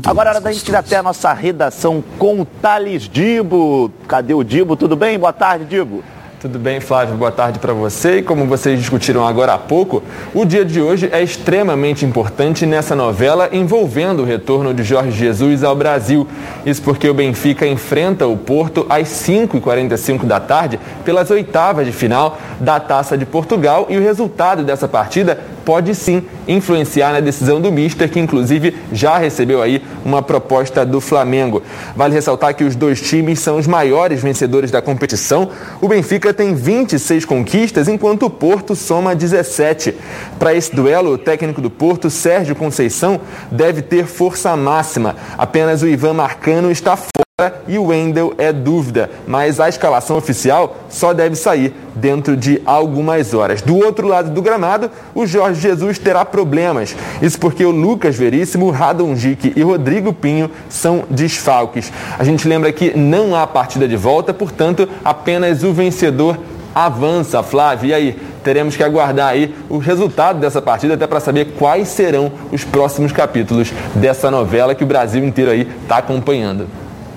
[0.06, 3.92] Agora é hora da gente ir até a nossa redação com o Thales Dibo.
[4.08, 4.74] Cadê o Dibo?
[4.74, 5.18] Tudo bem?
[5.18, 6.02] Boa tarde, Dibo.
[6.38, 7.16] Tudo bem, Flávio?
[7.16, 8.18] Boa tarde para você.
[8.18, 10.02] E como vocês discutiram agora há pouco,
[10.34, 15.64] o dia de hoje é extremamente importante nessa novela envolvendo o retorno de Jorge Jesus
[15.64, 16.28] ao Brasil.
[16.66, 22.38] Isso porque o Benfica enfrenta o Porto às 5h45 da tarde pelas oitavas de final
[22.60, 27.72] da Taça de Portugal e o resultado dessa partida pode sim influenciar na decisão do
[27.72, 31.60] Mister, que inclusive já recebeu aí uma proposta do Flamengo.
[31.96, 35.50] Vale ressaltar que os dois times são os maiores vencedores da competição.
[35.80, 39.94] O Benfica tem 26 conquistas, enquanto o Porto soma 17.
[40.38, 43.20] Para esse duelo, o técnico do Porto, Sérgio Conceição,
[43.50, 45.16] deve ter força máxima.
[45.36, 47.25] Apenas o Ivan Marcano está fora
[47.68, 53.34] e o Wendel é dúvida, mas a escalação oficial só deve sair dentro de algumas
[53.34, 53.60] horas.
[53.60, 56.96] Do outro lado do gramado, o Jorge Jesus terá problemas.
[57.20, 61.92] Isso porque o Lucas Veríssimo, Radonjic e Rodrigo Pinho são desfalques.
[62.18, 66.38] A gente lembra que não há partida de volta, portanto, apenas o vencedor
[66.74, 67.90] avança, Flávio.
[67.90, 72.32] E aí, teremos que aguardar aí o resultado dessa partida até para saber quais serão
[72.50, 76.66] os próximos capítulos dessa novela que o Brasil inteiro aí está acompanhando.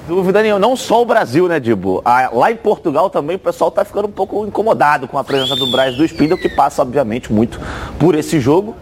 [0.10, 2.01] Dúvida nenhuma, não só o Brasil, né, Dibo?
[2.03, 5.55] Ah, lá em Portugal também o pessoal está ficando um pouco incomodado com a presença
[5.55, 7.62] do Braz do Spindle, que passa, obviamente, muito
[7.99, 8.76] por esse jogo.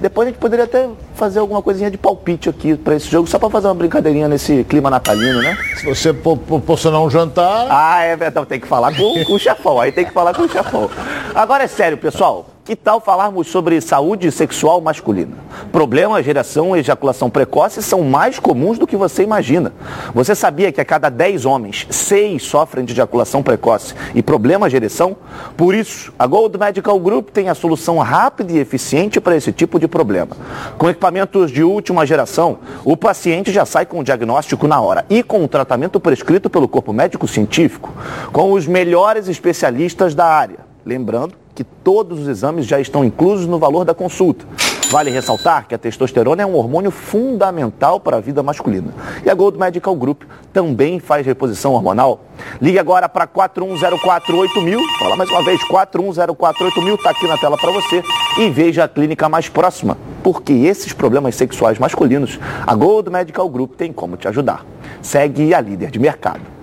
[0.00, 3.40] Depois a gente poderia até fazer alguma coisinha de palpite aqui para esse jogo, só
[3.40, 5.58] para fazer uma brincadeirinha nesse clima natalino, né?
[5.78, 7.66] Se você proporcionar um jantar.
[7.68, 10.42] Ah, é verdade, tem que falar com, com o chefão, aí tem que falar com
[10.42, 10.88] o chefão.
[11.34, 12.46] Agora é sério, pessoal.
[12.68, 15.38] Que tal falarmos sobre saúde sexual masculina?
[15.72, 19.72] Problemas, geração e ejaculação precoce são mais comuns do que você imagina.
[20.12, 24.76] Você sabia que a cada 10 homens, 6 sofrem de ejaculação precoce e problemas de
[24.76, 25.16] ereção?
[25.56, 29.80] Por isso, a Gold Medical Group tem a solução rápida e eficiente para esse tipo
[29.80, 30.36] de problema.
[30.76, 35.22] Com equipamentos de última geração, o paciente já sai com o diagnóstico na hora e
[35.22, 37.94] com o tratamento prescrito pelo corpo médico científico,
[38.30, 40.68] com os melhores especialistas da área.
[40.84, 44.46] Lembrando que todos os exames já estão inclusos no valor da consulta.
[44.92, 48.94] Vale ressaltar que a testosterona é um hormônio fundamental para a vida masculina.
[49.26, 52.20] E a Gold Medical Group também faz reposição hormonal.
[52.62, 58.04] Ligue agora para 41048000, fala mais uma vez, 41048000, está aqui na tela para você
[58.38, 63.74] e veja a clínica mais próxima, porque esses problemas sexuais masculinos, a Gold Medical Group
[63.74, 64.64] tem como te ajudar.
[65.02, 66.57] Segue a líder de mercado.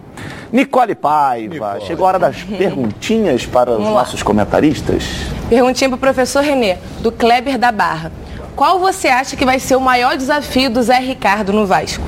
[0.51, 1.81] Nicole Paiva, Nicole.
[1.85, 5.03] chegou a hora das perguntinhas para os nossos comentaristas.
[5.49, 8.11] Perguntinha para o professor Renê, do Kleber da Barra.
[8.55, 12.03] Qual você acha que vai ser o maior desafio do Zé Ricardo no Vasco?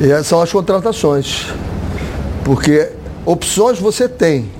[0.00, 1.46] E são as contratações.
[2.44, 2.90] Porque
[3.24, 4.50] opções você tem,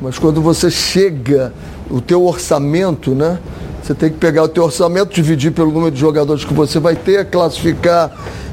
[0.00, 1.52] mas quando você chega,
[1.90, 3.38] o teu orçamento, né?
[3.82, 6.94] Você tem que pegar o teu orçamento, dividir pelo número de jogadores que você vai
[6.94, 8.10] ter, classificar,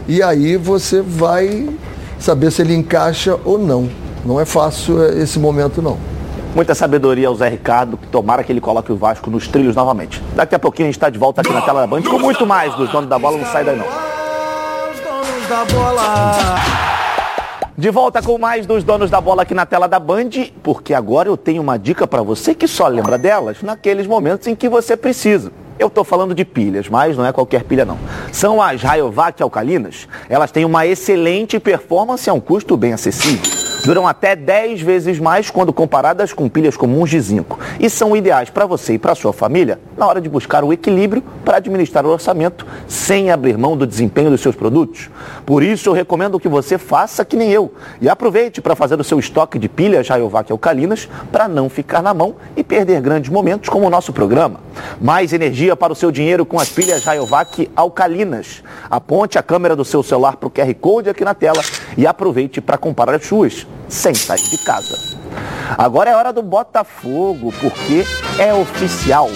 [0.08, 1.68] e aí você vai
[2.26, 3.88] saber se ele encaixa ou não.
[4.26, 5.98] Não é fácil é, esse momento, não.
[6.56, 10.24] Muita sabedoria ao Zé Ricardo, que tomara que ele coloque o Vasco nos trilhos novamente.
[10.36, 12.46] Daqui a pouquinho a gente está de volta aqui na tela da Band com muito
[12.48, 13.86] mais dos donos da bola, não sai daí não.
[17.78, 20.30] De volta com mais dos donos da bola aqui na tela da Band,
[20.64, 24.56] porque agora eu tenho uma dica para você que só lembra delas naqueles momentos em
[24.56, 25.52] que você precisa.
[25.78, 27.98] Eu estou falando de pilhas, mas não é qualquer pilha não.
[28.32, 30.08] São as Rayovac alcalinas.
[30.30, 35.52] Elas têm uma excelente performance a um custo bem acessível duram até 10 vezes mais
[35.52, 39.32] quando comparadas com pilhas comuns de zinco e são ideais para você e para sua
[39.32, 43.86] família na hora de buscar o equilíbrio para administrar o orçamento sem abrir mão do
[43.86, 45.12] desempenho dos seus produtos.
[45.46, 47.72] Por isso eu recomendo que você faça que nem eu
[48.02, 52.14] e aproveite para fazer o seu estoque de pilhas Rayovac alcalinas para não ficar na
[52.14, 54.62] mão e perder grandes momentos como o nosso programa.
[55.00, 58.64] Mais energia para o seu dinheiro com as pilhas Rayovac alcalinas.
[58.90, 61.62] Aponte a câmera do seu celular para o QR Code aqui na tela
[61.96, 64.98] e aproveite para comparar as suas sem sair de casa.
[65.78, 68.06] Agora é hora do Botafogo, porque
[68.38, 69.30] é oficial.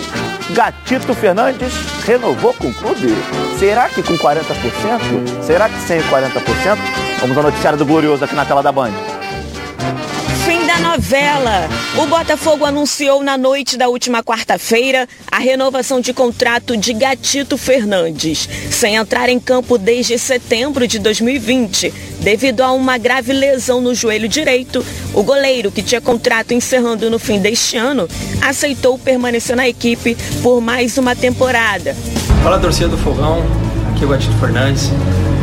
[0.52, 1.74] Gatito Fernandes
[2.06, 3.14] renovou com o clube.
[3.58, 5.43] Será que com 40%?
[5.43, 6.78] Será que sem 40%?
[7.22, 8.93] Vamos ao noticiário do Glorioso aqui na tela da Band
[10.89, 11.69] novela.
[12.01, 18.49] O Botafogo anunciou na noite da última quarta-feira a renovação de contrato de Gatito Fernandes,
[18.71, 24.27] sem entrar em campo desde setembro de 2020, devido a uma grave lesão no joelho
[24.27, 24.83] direito.
[25.13, 28.07] O goleiro, que tinha contrato encerrando no fim deste ano,
[28.41, 31.95] aceitou permanecer na equipe por mais uma temporada.
[32.41, 33.43] Fala torcida do Fogão,
[33.91, 34.89] aqui é o Gatito Fernandes.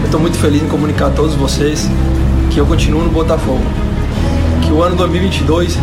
[0.01, 1.87] Eu estou muito feliz em comunicar a todos vocês
[2.51, 3.86] que eu continuo no Botafogo
[4.67, 5.75] que o ano 2022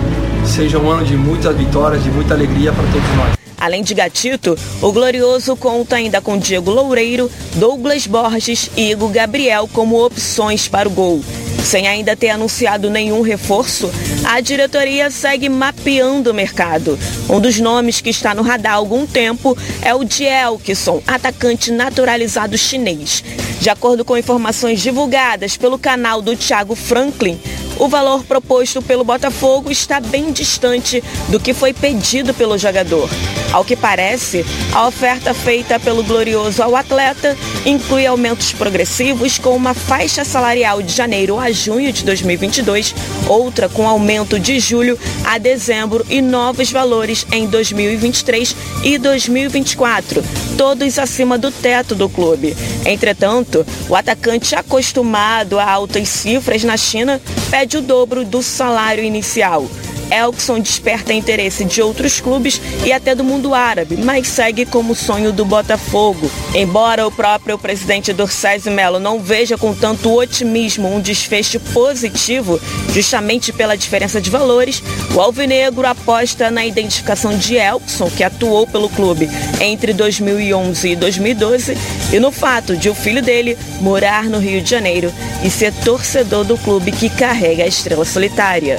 [0.46, 3.34] seja um ano de muitas vitórias, de muita alegria para todos nós.
[3.58, 9.70] Além de Gatito, o Glorioso conta ainda com Diego Loureiro, Douglas Borges e Igor Gabriel
[9.72, 11.24] como opções para o gol.
[11.64, 13.90] Sem ainda ter anunciado nenhum reforço,
[14.26, 17.00] a diretoria segue mapeando o mercado.
[17.30, 21.72] Um dos nomes que está no radar há algum tempo é o de Elkson, atacante
[21.72, 23.24] naturalizado chinês.
[23.62, 27.40] De acordo com informações divulgadas pelo canal do Thiago Franklin,
[27.80, 33.10] o valor proposto pelo Botafogo está bem distante do que foi pedido pelo jogador.
[33.52, 34.44] Ao que parece,
[34.74, 40.92] a oferta feita pelo Glorioso ao atleta inclui aumentos progressivos com uma faixa salarial de
[40.92, 42.96] janeiro a junho de 2022,
[43.28, 50.24] outra com aumento de julho a dezembro e novos valores em 2023 e 2024,
[50.58, 52.58] todos acima do teto do clube.
[52.86, 57.22] Entretanto, o atacante acostumado a altas cifras na China
[57.52, 59.66] pede o dobro do salário inicial.
[60.14, 65.34] Elkson desperta interesse de outros clubes e até do mundo árabe, mas segue como sonho
[65.34, 66.30] do Botafogo.
[66.53, 72.61] Embora o próprio presidente Dorcésio Melo não veja com tanto otimismo um desfecho positivo,
[72.93, 74.84] justamente pela diferença de valores,
[75.16, 81.78] o Alvinegro aposta na identificação de Elkson, que atuou pelo clube entre 2011 e 2012,
[82.14, 85.11] e no fato de o filho dele morar no Rio de Janeiro
[85.43, 88.78] e ser torcedor do clube que carrega a estrela solitária.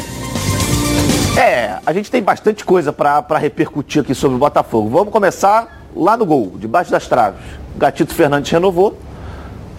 [1.36, 4.88] É, a gente tem bastante coisa para repercutir aqui sobre o Botafogo.
[4.88, 7.40] Vamos começar lá no gol, debaixo das traves.
[7.76, 8.96] Gatito Fernandes renovou.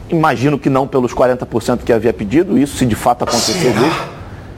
[0.09, 4.15] Imagino que não pelos 40% que havia pedido, isso se de fato aconteceu mesmo.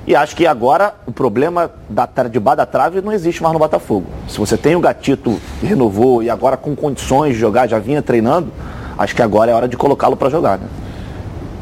[0.07, 3.59] E acho que agora o problema da, de bar da trave não existe mais no
[3.59, 4.07] Botafogo.
[4.27, 8.01] Se você tem o Gatito que renovou e agora com condições de jogar, já vinha
[8.01, 8.51] treinando,
[8.97, 10.67] acho que agora é hora de colocá-lo para jogar, né?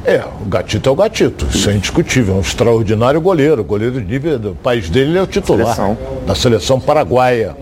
[0.06, 4.06] É, o Gatito é o Gatito, isso é indiscutível, é um extraordinário goleiro, goleiro de
[4.06, 5.98] nível do país dele, ele é o titular Seleção.
[6.28, 7.56] da seleção paraguaia.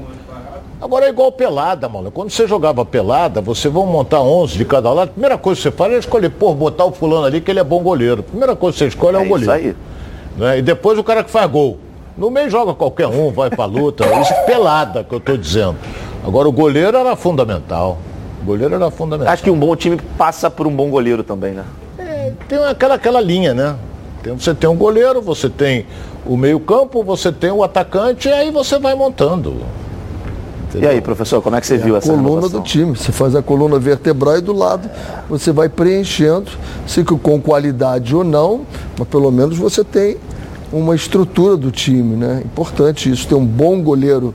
[0.81, 2.11] Agora é igual pelada, mano.
[2.11, 5.63] Quando você jogava pelada, você vai montar 11 de cada lado, a primeira coisa que
[5.63, 8.19] você faz é escolher, pô, botar o fulano ali que ele é bom goleiro.
[8.19, 9.55] A primeira coisa que você escolhe é, o É goleiro.
[9.55, 9.75] isso aí.
[10.37, 10.57] Né?
[10.59, 11.77] E depois o cara que faz gol.
[12.17, 14.03] No meio joga qualquer um, vai pra luta.
[14.21, 15.77] Isso é pelada que eu tô dizendo.
[16.27, 17.97] Agora o goleiro era fundamental.
[18.41, 19.33] O goleiro era fundamental.
[19.33, 21.63] Acho que um bom time passa por um bom goleiro também, né?
[22.57, 23.75] Tem aquela, aquela linha, né?
[24.21, 25.85] Tem- você tem um goleiro, você tem
[26.25, 29.55] o meio-campo, você tem o atacante, e aí você vai montando.
[30.75, 32.59] E aí, professor, como é que você viu a essa coluna renovação?
[32.61, 32.95] do time.
[32.97, 34.89] Você faz a coluna vertebral e do lado
[35.29, 36.49] você vai preenchendo,
[36.87, 38.61] se com com qualidade ou não,
[38.97, 40.17] mas pelo menos você tem
[40.71, 42.41] uma estrutura do time, né?
[42.43, 44.33] Importante isso, ter um bom goleiro.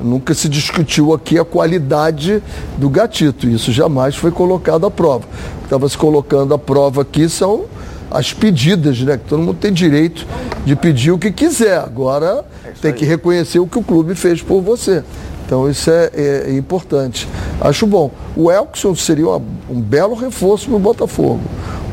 [0.00, 2.42] Nunca se discutiu aqui a qualidade
[2.76, 5.24] do gatito, isso jamais foi colocado à prova.
[5.56, 7.64] O que estava se colocando à prova aqui são
[8.10, 9.16] as pedidas, né?
[9.18, 10.24] Que todo mundo tem direito
[10.64, 11.78] de pedir o que quiser.
[11.78, 12.44] Agora
[12.80, 15.02] tem que reconhecer o que o clube fez por você.
[15.44, 17.26] Então isso é, é- é importante.
[17.60, 18.10] Acho bom.
[18.36, 21.40] O Elkson seria uma- um belo reforço para o Botafogo.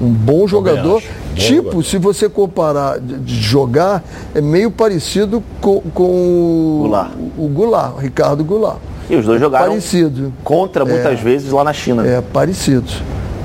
[0.02, 1.02] Um bom jogador.
[1.36, 7.12] Tipo, se você comparar de, de jogar, é meio parecido com, com o, Goulart.
[7.38, 8.78] o Goulart, o Ricardo Goulart.
[9.10, 10.34] E os dois jogaram Parecido.
[10.44, 11.16] contra muitas É.
[11.24, 12.06] vezes lá na China.
[12.08, 12.86] É, parecido.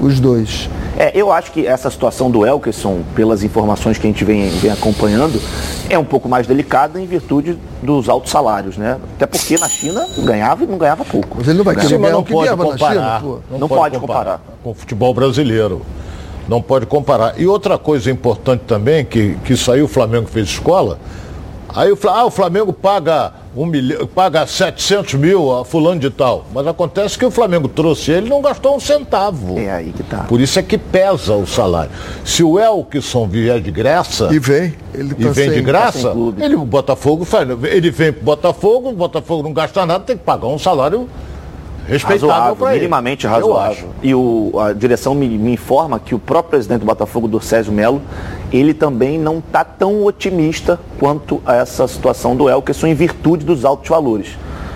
[0.01, 0.71] Os dois.
[0.97, 4.71] É, eu acho que essa situação do Elkerson, pelas informações que a gente vem, vem
[4.71, 5.41] acompanhando,
[5.89, 8.99] é um pouco mais delicada em virtude dos altos salários, né?
[9.17, 11.37] Até porque na China ganhava e não ganhava pouco.
[11.39, 11.83] Mas ele não vai Né?
[11.83, 13.21] querer ganhar não o que pode ganhava na comparar.
[13.21, 13.21] China,
[13.51, 13.59] pô.
[13.59, 14.41] Não pode comparar.
[14.63, 15.83] com o futebol brasileiro.
[16.51, 17.41] Não pode comparar.
[17.41, 20.99] E outra coisa importante também, que, que isso aí o Flamengo fez escola,
[21.73, 26.45] aí o, ah, o Flamengo paga, um milhão, paga 700 mil a fulano de tal.
[26.53, 29.61] Mas acontece que o Flamengo trouxe ele e não gastou um centavo.
[29.61, 30.25] É aí que tá.
[30.29, 31.93] Por isso é que pesa o salário.
[32.25, 34.29] Se o Elkson vier de graça...
[34.33, 34.75] E vem.
[34.93, 36.43] Ele E tá vem de sem- graça, tá sem clube.
[36.43, 37.49] ele, o Botafogo faz.
[37.63, 41.09] Ele vem pro Botafogo, o Botafogo não gasta nada, tem que pagar um salário
[41.91, 43.89] respeitável razoável, minimamente razoável.
[44.03, 47.73] E o- a direção me, me informa que o próprio presidente do Botafogo, do Césio
[47.73, 48.01] Melo,
[48.53, 53.65] ele também não está tão otimista quanto a essa situação do Elkerson em virtude dos
[53.65, 54.29] altos valores.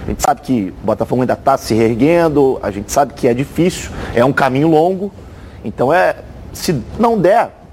[0.05, 3.33] A gente sabe que o Botafogo ainda está se reerguendo, a gente sabe que é
[3.33, 5.11] difícil, é um caminho longo.
[5.65, 6.17] Então é,
[6.53, 7.64] se não der,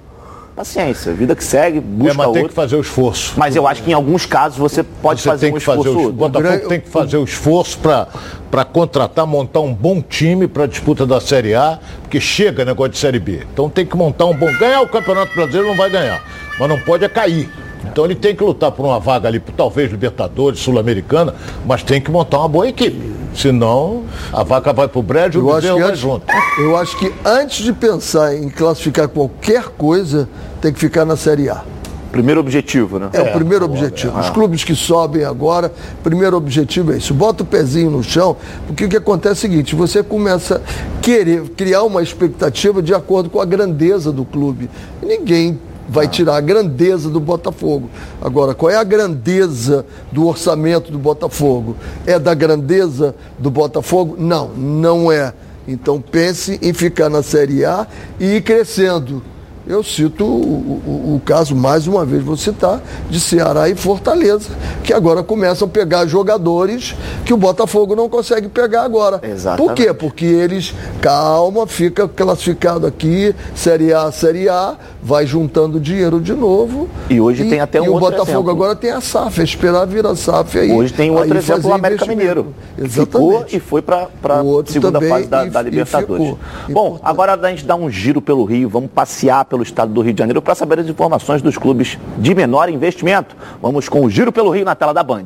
[0.56, 2.50] paciência, vida que segue, busca É, mas tem outro.
[2.50, 3.34] que fazer o esforço.
[3.38, 5.80] Mas eu acho que em alguns casos você pode Você fazer tem um que fazer
[5.90, 6.00] esforço.
[6.08, 6.14] o, o.
[6.14, 11.06] Botafogo tem que fazer o esforço para contratar, montar um bom time para a disputa
[11.06, 13.42] da Série A, porque chega negócio de Série B.
[13.54, 14.52] Então tem que montar um bom.
[14.58, 16.24] Ganhar o Campeonato Brasileiro não vai ganhar,
[16.60, 17.50] mas não pode é cair.
[17.92, 21.34] Então ele tem que lutar por uma vaga ali, por talvez Libertadores, Sul-Americana,
[21.66, 23.21] mas tem que montar uma boa equipe.
[23.34, 26.26] Senão a vaca vai pro brejo e Eu o acho, bezerro que vai antes, junto.
[26.60, 30.28] eu acho que antes de pensar em classificar qualquer coisa,
[30.62, 31.64] tem que ficar na Série A.
[32.12, 33.10] Primeiro objetivo, né?
[33.14, 34.20] É, o primeiro objetivo.
[34.20, 35.72] Os clubes que sobem agora,
[36.04, 37.14] primeiro objetivo é isso.
[37.14, 38.36] Bota o pezinho no chão,
[38.68, 42.94] porque o que acontece é o seguinte, você começa a querer criar uma expectativa de
[42.94, 44.70] acordo com a grandeza do clube.
[45.02, 45.58] Ninguém
[45.88, 47.90] vai tirar a grandeza do Botafogo.
[48.22, 51.76] Agora, qual é a grandeza do orçamento do Botafogo?
[52.06, 54.16] É da grandeza do Botafogo?
[54.18, 55.34] Não, não é.
[55.68, 57.86] Então pense em ficar na Série A
[58.20, 59.22] e ir crescendo.
[59.68, 64.50] Eu cito o, o, o, caso, mais uma vez vou citar, de Ceará e Fortaleza,
[64.84, 69.20] que agora começam a pegar jogadores que o Botafogo não consegue pegar agora.
[69.22, 69.68] Exatamente.
[69.68, 69.94] Por quê?
[69.94, 76.90] Porque eles, calma, fica classificado aqui, Série A, Série A, vai juntando dinheiro de novo.
[77.08, 78.52] E hoje e, tem até um e outro o Botafogo exemplo.
[78.52, 80.72] agora tem a SAF, é esperar vir a SAF aí.
[80.72, 82.54] Hoje tem outro exemplo, o América Mineiro.
[82.78, 83.12] Exatamente.
[83.12, 86.36] Ficou e foi para a segunda fase da, e, da Libertadores.
[86.70, 90.14] Bom, agora a gente dá um giro pelo Rio, vamos passear pelo estado do Rio
[90.14, 93.36] de Janeiro para saber as informações dos clubes de menor investimento.
[93.62, 95.26] Vamos com o giro pelo Rio na tela da Band.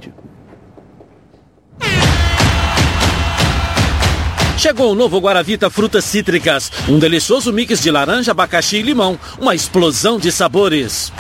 [4.57, 9.53] Chegou o novo Guaravita Frutas Cítricas, um delicioso mix de laranja, abacaxi e limão, uma
[9.53, 11.13] explosão de sabores.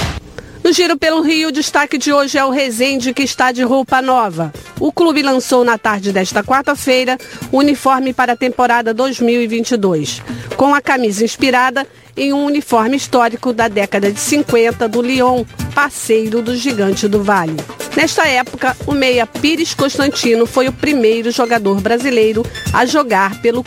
[0.65, 4.01] No Giro pelo Rio, o destaque de hoje é o Resende, que está de roupa
[4.01, 4.51] nova.
[4.79, 7.19] O clube lançou na tarde desta quarta-feira
[7.51, 10.23] o uniforme para a temporada 2022,
[10.57, 11.85] com a camisa inspirada
[12.17, 15.45] em um uniforme histórico da década de 50 do Lyon,
[15.75, 17.57] parceiro do Gigante do Vale.
[17.95, 22.43] Nesta época, o meia Pires Constantino foi o primeiro jogador brasileiro
[22.73, 23.63] a jogar pelo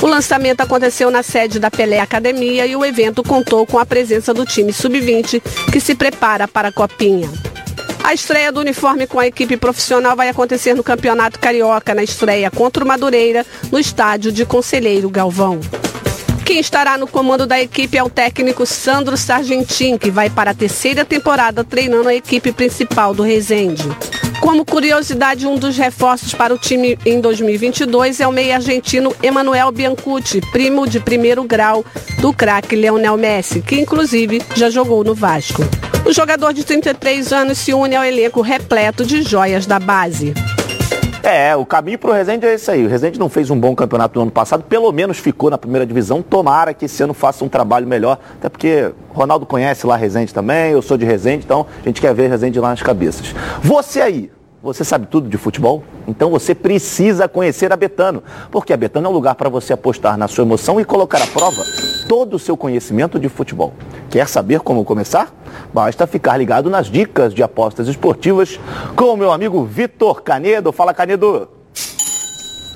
[0.00, 4.32] o lançamento aconteceu na sede da Pelé Academia e o evento contou com a presença
[4.32, 5.42] do time sub-20
[5.72, 7.28] que se prepara para a Copinha.
[8.04, 12.50] A estreia do uniforme com a equipe profissional vai acontecer no Campeonato Carioca, na estreia
[12.50, 15.60] contra o Madureira, no estádio de Conselheiro Galvão.
[16.44, 20.54] Quem estará no comando da equipe é o técnico Sandro Sargentin, que vai para a
[20.54, 23.84] terceira temporada treinando a equipe principal do Resende.
[24.40, 29.72] Como curiosidade, um dos reforços para o time em 2022 é o meio argentino Emanuel
[29.72, 31.84] Biancucci, primo de primeiro grau
[32.20, 35.62] do craque Leonel Messi, que inclusive já jogou no Vasco.
[36.06, 40.32] O jogador de 33 anos se une ao elenco repleto de joias da base.
[41.22, 42.84] É, o caminho para o Resende é esse aí.
[42.84, 45.86] O Resende não fez um bom campeonato no ano passado, pelo menos ficou na primeira
[45.86, 46.22] divisão.
[46.22, 50.72] Tomara que esse ano faça um trabalho melhor, até porque Ronaldo conhece lá Resende também,
[50.72, 53.34] eu sou de Resende, então a gente quer ver Resende lá nas cabeças.
[53.62, 54.30] Você aí,
[54.62, 55.84] você sabe tudo de futebol?
[56.06, 60.16] Então você precisa conhecer a Betano, porque a Betano é um lugar para você apostar
[60.16, 61.62] na sua emoção e colocar à prova
[62.08, 63.72] todo o seu conhecimento de futebol.
[64.10, 65.32] Quer saber como começar?
[65.72, 68.58] Basta ficar ligado nas dicas de apostas esportivas
[68.96, 70.72] com o meu amigo Vitor Canedo.
[70.72, 71.48] Fala, Canedo!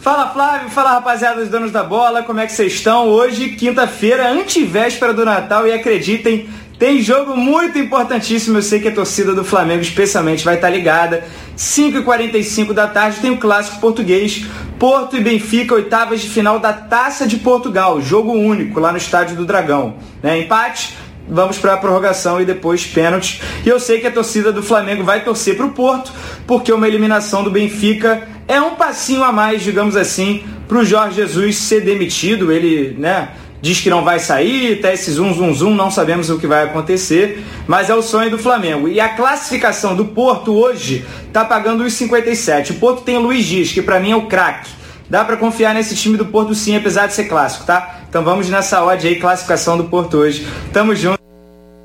[0.03, 3.07] Fala Flávio, fala rapaziada dos donos da bola, como é que vocês estão?
[3.07, 6.51] Hoje, quinta-feira, antivéspera do Natal e acreditem,
[6.83, 11.23] tem jogo muito importantíssimo, eu sei que a torcida do Flamengo especialmente vai estar ligada.
[11.57, 14.47] 5h45 da tarde tem o clássico português,
[14.81, 19.37] Porto e Benfica, oitavas de final da Taça de Portugal, jogo único lá no Estádio
[19.37, 19.95] do Dragão.
[20.21, 20.41] Né?
[20.41, 20.97] Empate,
[21.29, 23.41] vamos para a prorrogação e depois pênalti.
[23.65, 26.13] E eu sei que a torcida do Flamengo vai torcer para o Porto,
[26.49, 31.15] porque uma eliminação do Benfica é um passinho a mais, digamos assim, para o Jorge
[31.15, 32.51] Jesus ser demitido.
[32.51, 33.29] Ele, né?
[33.63, 36.65] Diz que não vai sair, tá esse zum, zum, zum, não sabemos o que vai
[36.65, 38.89] acontecer, mas é o sonho do Flamengo.
[38.89, 42.73] E a classificação do Porto hoje tá pagando os 57.
[42.73, 44.69] O Porto tem o Luiz Dias, que para mim é o craque.
[45.09, 48.01] Dá para confiar nesse time do Porto sim, apesar de ser clássico, tá?
[48.09, 50.47] Então vamos nessa odd aí, classificação do Porto hoje.
[50.73, 51.23] Tamo junto.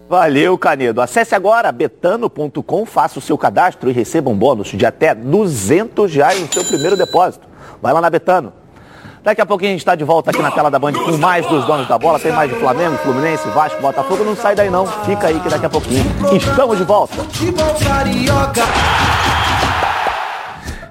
[0.10, 1.02] Valeu, Canedo.
[1.02, 6.40] Acesse agora betano.com, faça o seu cadastro e receba um bônus de até 200 reais
[6.40, 7.48] no seu primeiro depósito.
[7.82, 8.54] Vai lá na Betano.
[9.24, 11.46] Daqui a pouquinho a gente está de volta aqui na tela da Band com mais
[11.48, 12.20] dos donos da bola.
[12.20, 14.24] Tem mais de Flamengo, Fluminense, Vasco, Botafogo.
[14.24, 14.88] Não sai daí não.
[15.06, 16.06] Fica aí que daqui a pouquinho
[16.36, 17.16] estamos de volta.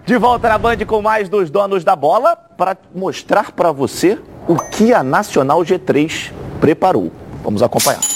[0.05, 4.57] De volta na Band com mais dos donos da bola para mostrar para você o
[4.57, 7.11] que a Nacional G3 preparou.
[7.43, 8.16] Vamos acompanhar.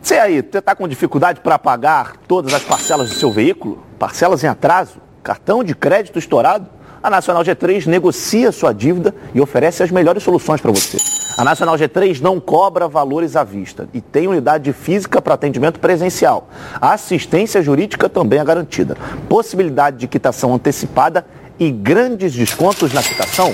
[0.00, 3.82] Você aí, você está com dificuldade para pagar todas as parcelas do seu veículo?
[3.98, 4.96] Parcelas em atraso?
[5.22, 6.66] Cartão de crédito estourado?
[7.02, 10.98] A Nacional G3 negocia sua dívida e oferece as melhores soluções para você.
[11.36, 16.48] A Nacional G3 não cobra valores à vista e tem unidade física para atendimento presencial.
[16.80, 18.96] A assistência jurídica também é garantida.
[19.28, 21.24] Possibilidade de quitação antecipada
[21.58, 23.52] e grandes descontos na quitação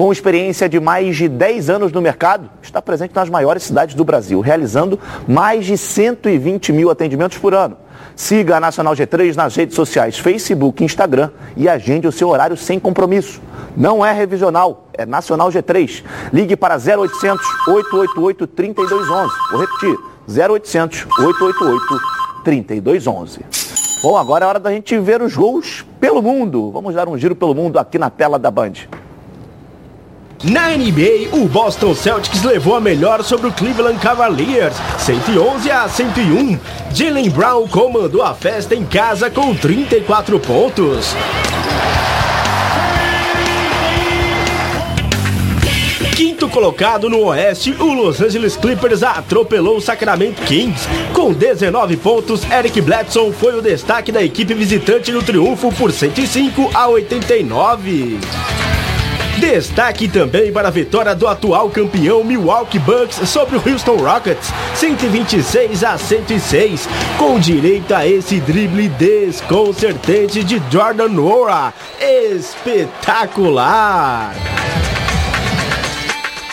[0.00, 4.02] Com experiência de mais de 10 anos no mercado, está presente nas maiores cidades do
[4.02, 4.98] Brasil, realizando
[5.28, 7.76] mais de 120 mil atendimentos por ano.
[8.16, 12.80] Siga a Nacional G3 nas redes sociais Facebook Instagram e agende o seu horário sem
[12.80, 13.42] compromisso.
[13.76, 16.02] Não é revisional, é Nacional G3.
[16.32, 19.34] Ligue para 0800 888 3211.
[19.50, 23.40] Vou repetir, 0800 888 3211.
[24.02, 26.70] Bom, agora é hora da gente ver os gols pelo mundo.
[26.70, 28.72] Vamos dar um giro pelo mundo aqui na tela da Band.
[30.42, 36.58] Na NBA, o Boston Celtics levou a melhor sobre o Cleveland Cavaliers, 111 a 101.
[36.94, 41.14] Jalen Brown comandou a festa em casa com 34 pontos.
[46.16, 50.88] Quinto colocado no Oeste, o Los Angeles Clippers atropelou o Sacramento Kings.
[51.12, 56.70] Com 19 pontos, Eric Bledson foi o destaque da equipe visitante no triunfo por 105
[56.72, 58.18] a 89.
[59.40, 65.82] Destaque também para a vitória do atual campeão Milwaukee Bucks sobre o Houston Rockets, 126
[65.82, 66.86] a 106,
[67.16, 71.72] com direito a esse drible desconcertante de Jordan Nora.
[71.98, 73.60] Espetacular!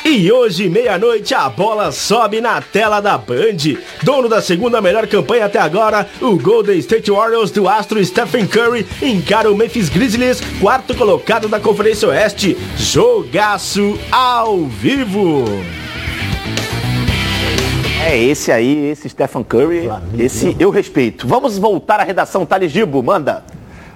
[0.10, 3.78] E hoje, meia-noite, a bola sobe na tela da Band.
[4.02, 8.88] Dono da segunda melhor campanha até agora, o Golden State Warriors do astro Stephen Curry
[9.02, 12.56] encara o Memphis Grizzlies, quarto colocado da Conferência Oeste.
[12.78, 15.44] Jogaço ao vivo.
[18.02, 21.28] É esse aí, esse Stephen Curry, esse eu respeito.
[21.28, 23.44] Vamos voltar à redação, Thales Gibo, manda.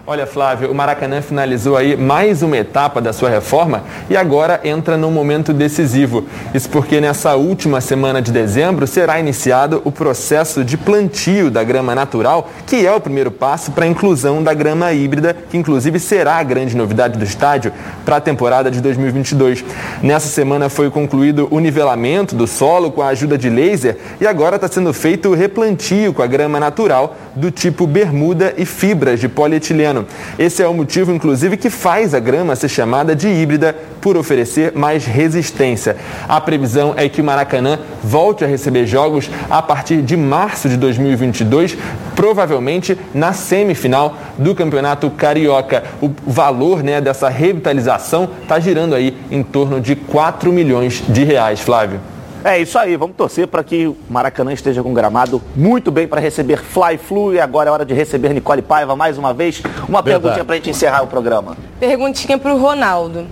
[0.07, 4.97] Olha, Flávio, o Maracanã finalizou aí mais uma etapa da sua reforma e agora entra
[4.97, 6.25] num momento decisivo.
[6.55, 11.93] Isso porque nessa última semana de dezembro será iniciado o processo de plantio da grama
[11.93, 16.37] natural, que é o primeiro passo para a inclusão da grama híbrida, que inclusive será
[16.37, 17.71] a grande novidade do estádio
[18.03, 19.63] para a temporada de 2022.
[20.01, 24.55] Nessa semana foi concluído o nivelamento do solo com a ajuda de laser e agora
[24.55, 29.27] está sendo feito o replantio com a grama natural do tipo bermuda e fibras de
[29.27, 30.05] polietileno.
[30.37, 34.73] Esse é o motivo, inclusive, que faz a grama ser chamada de híbrida por oferecer
[34.75, 35.95] mais resistência.
[36.27, 40.77] A previsão é que o Maracanã volte a receber jogos a partir de março de
[40.77, 41.77] 2022,
[42.15, 45.83] provavelmente na semifinal do Campeonato Carioca.
[46.01, 51.59] O valor né, dessa revitalização está girando aí em torno de 4 milhões de reais,
[51.59, 51.99] Flávio.
[52.43, 56.19] É isso aí, vamos torcer para que o Maracanã esteja com gramado muito bem para
[56.19, 59.61] receber Fly Flu e agora é hora de receber Nicole Paiva mais uma vez.
[59.87, 60.03] Uma Verdade.
[60.03, 61.55] perguntinha para a gente encerrar o programa.
[61.79, 63.27] Perguntinha para o Ronaldo.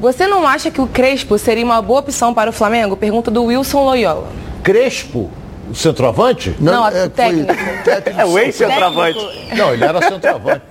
[0.00, 2.96] Você não acha que o Crespo seria uma boa opção para o Flamengo?
[2.96, 4.28] Pergunta do Wilson Loyola.
[4.62, 5.30] Crespo,
[5.70, 6.54] o centroavante?
[6.58, 7.52] Não, o técnico.
[8.16, 9.18] É o ex-centroavante.
[9.54, 10.62] Não, ele era centroavante.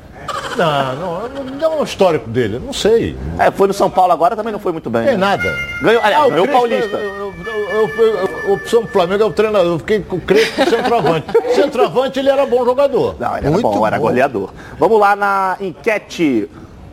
[0.57, 0.95] Não,
[1.29, 3.15] não, não dá um histórico dele, não sei.
[3.39, 5.03] É, foi no São Paulo agora, também não foi muito bem.
[5.03, 5.17] Tem né?
[5.17, 5.43] nada.
[5.81, 6.97] Ganhou, aliás, Ah, o ganhou o Paulista.
[6.97, 7.33] eu-
[7.97, 9.73] eu- eu- opção do Flamengo é o treinador.
[9.73, 11.27] Eu fiquei com o Crespo centroavante.
[11.55, 13.15] centroavante ele era bom jogador.
[13.19, 14.51] Não, ele era bom, era goleador.
[14.77, 16.49] Vamos lá na enquete.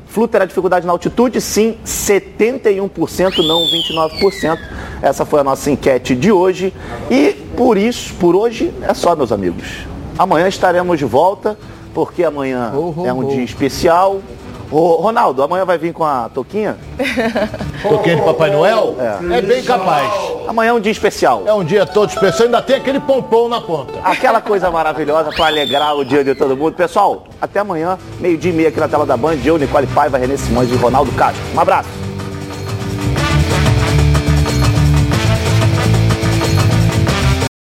[0.07, 1.41] Flu terá dificuldade na altitude?
[1.41, 4.59] Sim, 71%, não 29%.
[5.01, 6.73] Essa foi a nossa enquete de hoje.
[7.09, 9.87] E por isso, por hoje, é só, meus amigos.
[10.19, 11.57] Amanhã estaremos de volta,
[11.93, 12.73] porque amanhã
[13.05, 14.21] é um dia especial.
[14.71, 16.77] Ô, Ronaldo, amanhã vai vir com a Toquinha?
[17.83, 18.97] Toquinha de Papai Noel?
[19.33, 20.09] É bem capaz.
[20.47, 21.43] Amanhã é um dia especial.
[21.45, 23.99] É um dia todo especial, ainda tem aquele pompom na ponta.
[24.05, 26.75] Aquela coisa maravilhosa para alegrar o dia de todo mundo.
[26.75, 29.39] Pessoal, até amanhã, meio-dia e meia aqui na tela da Band.
[29.45, 31.43] Eu, Nicole Paiva, Renê Simões e Ronaldo Castro.
[31.53, 32.10] Um abraço.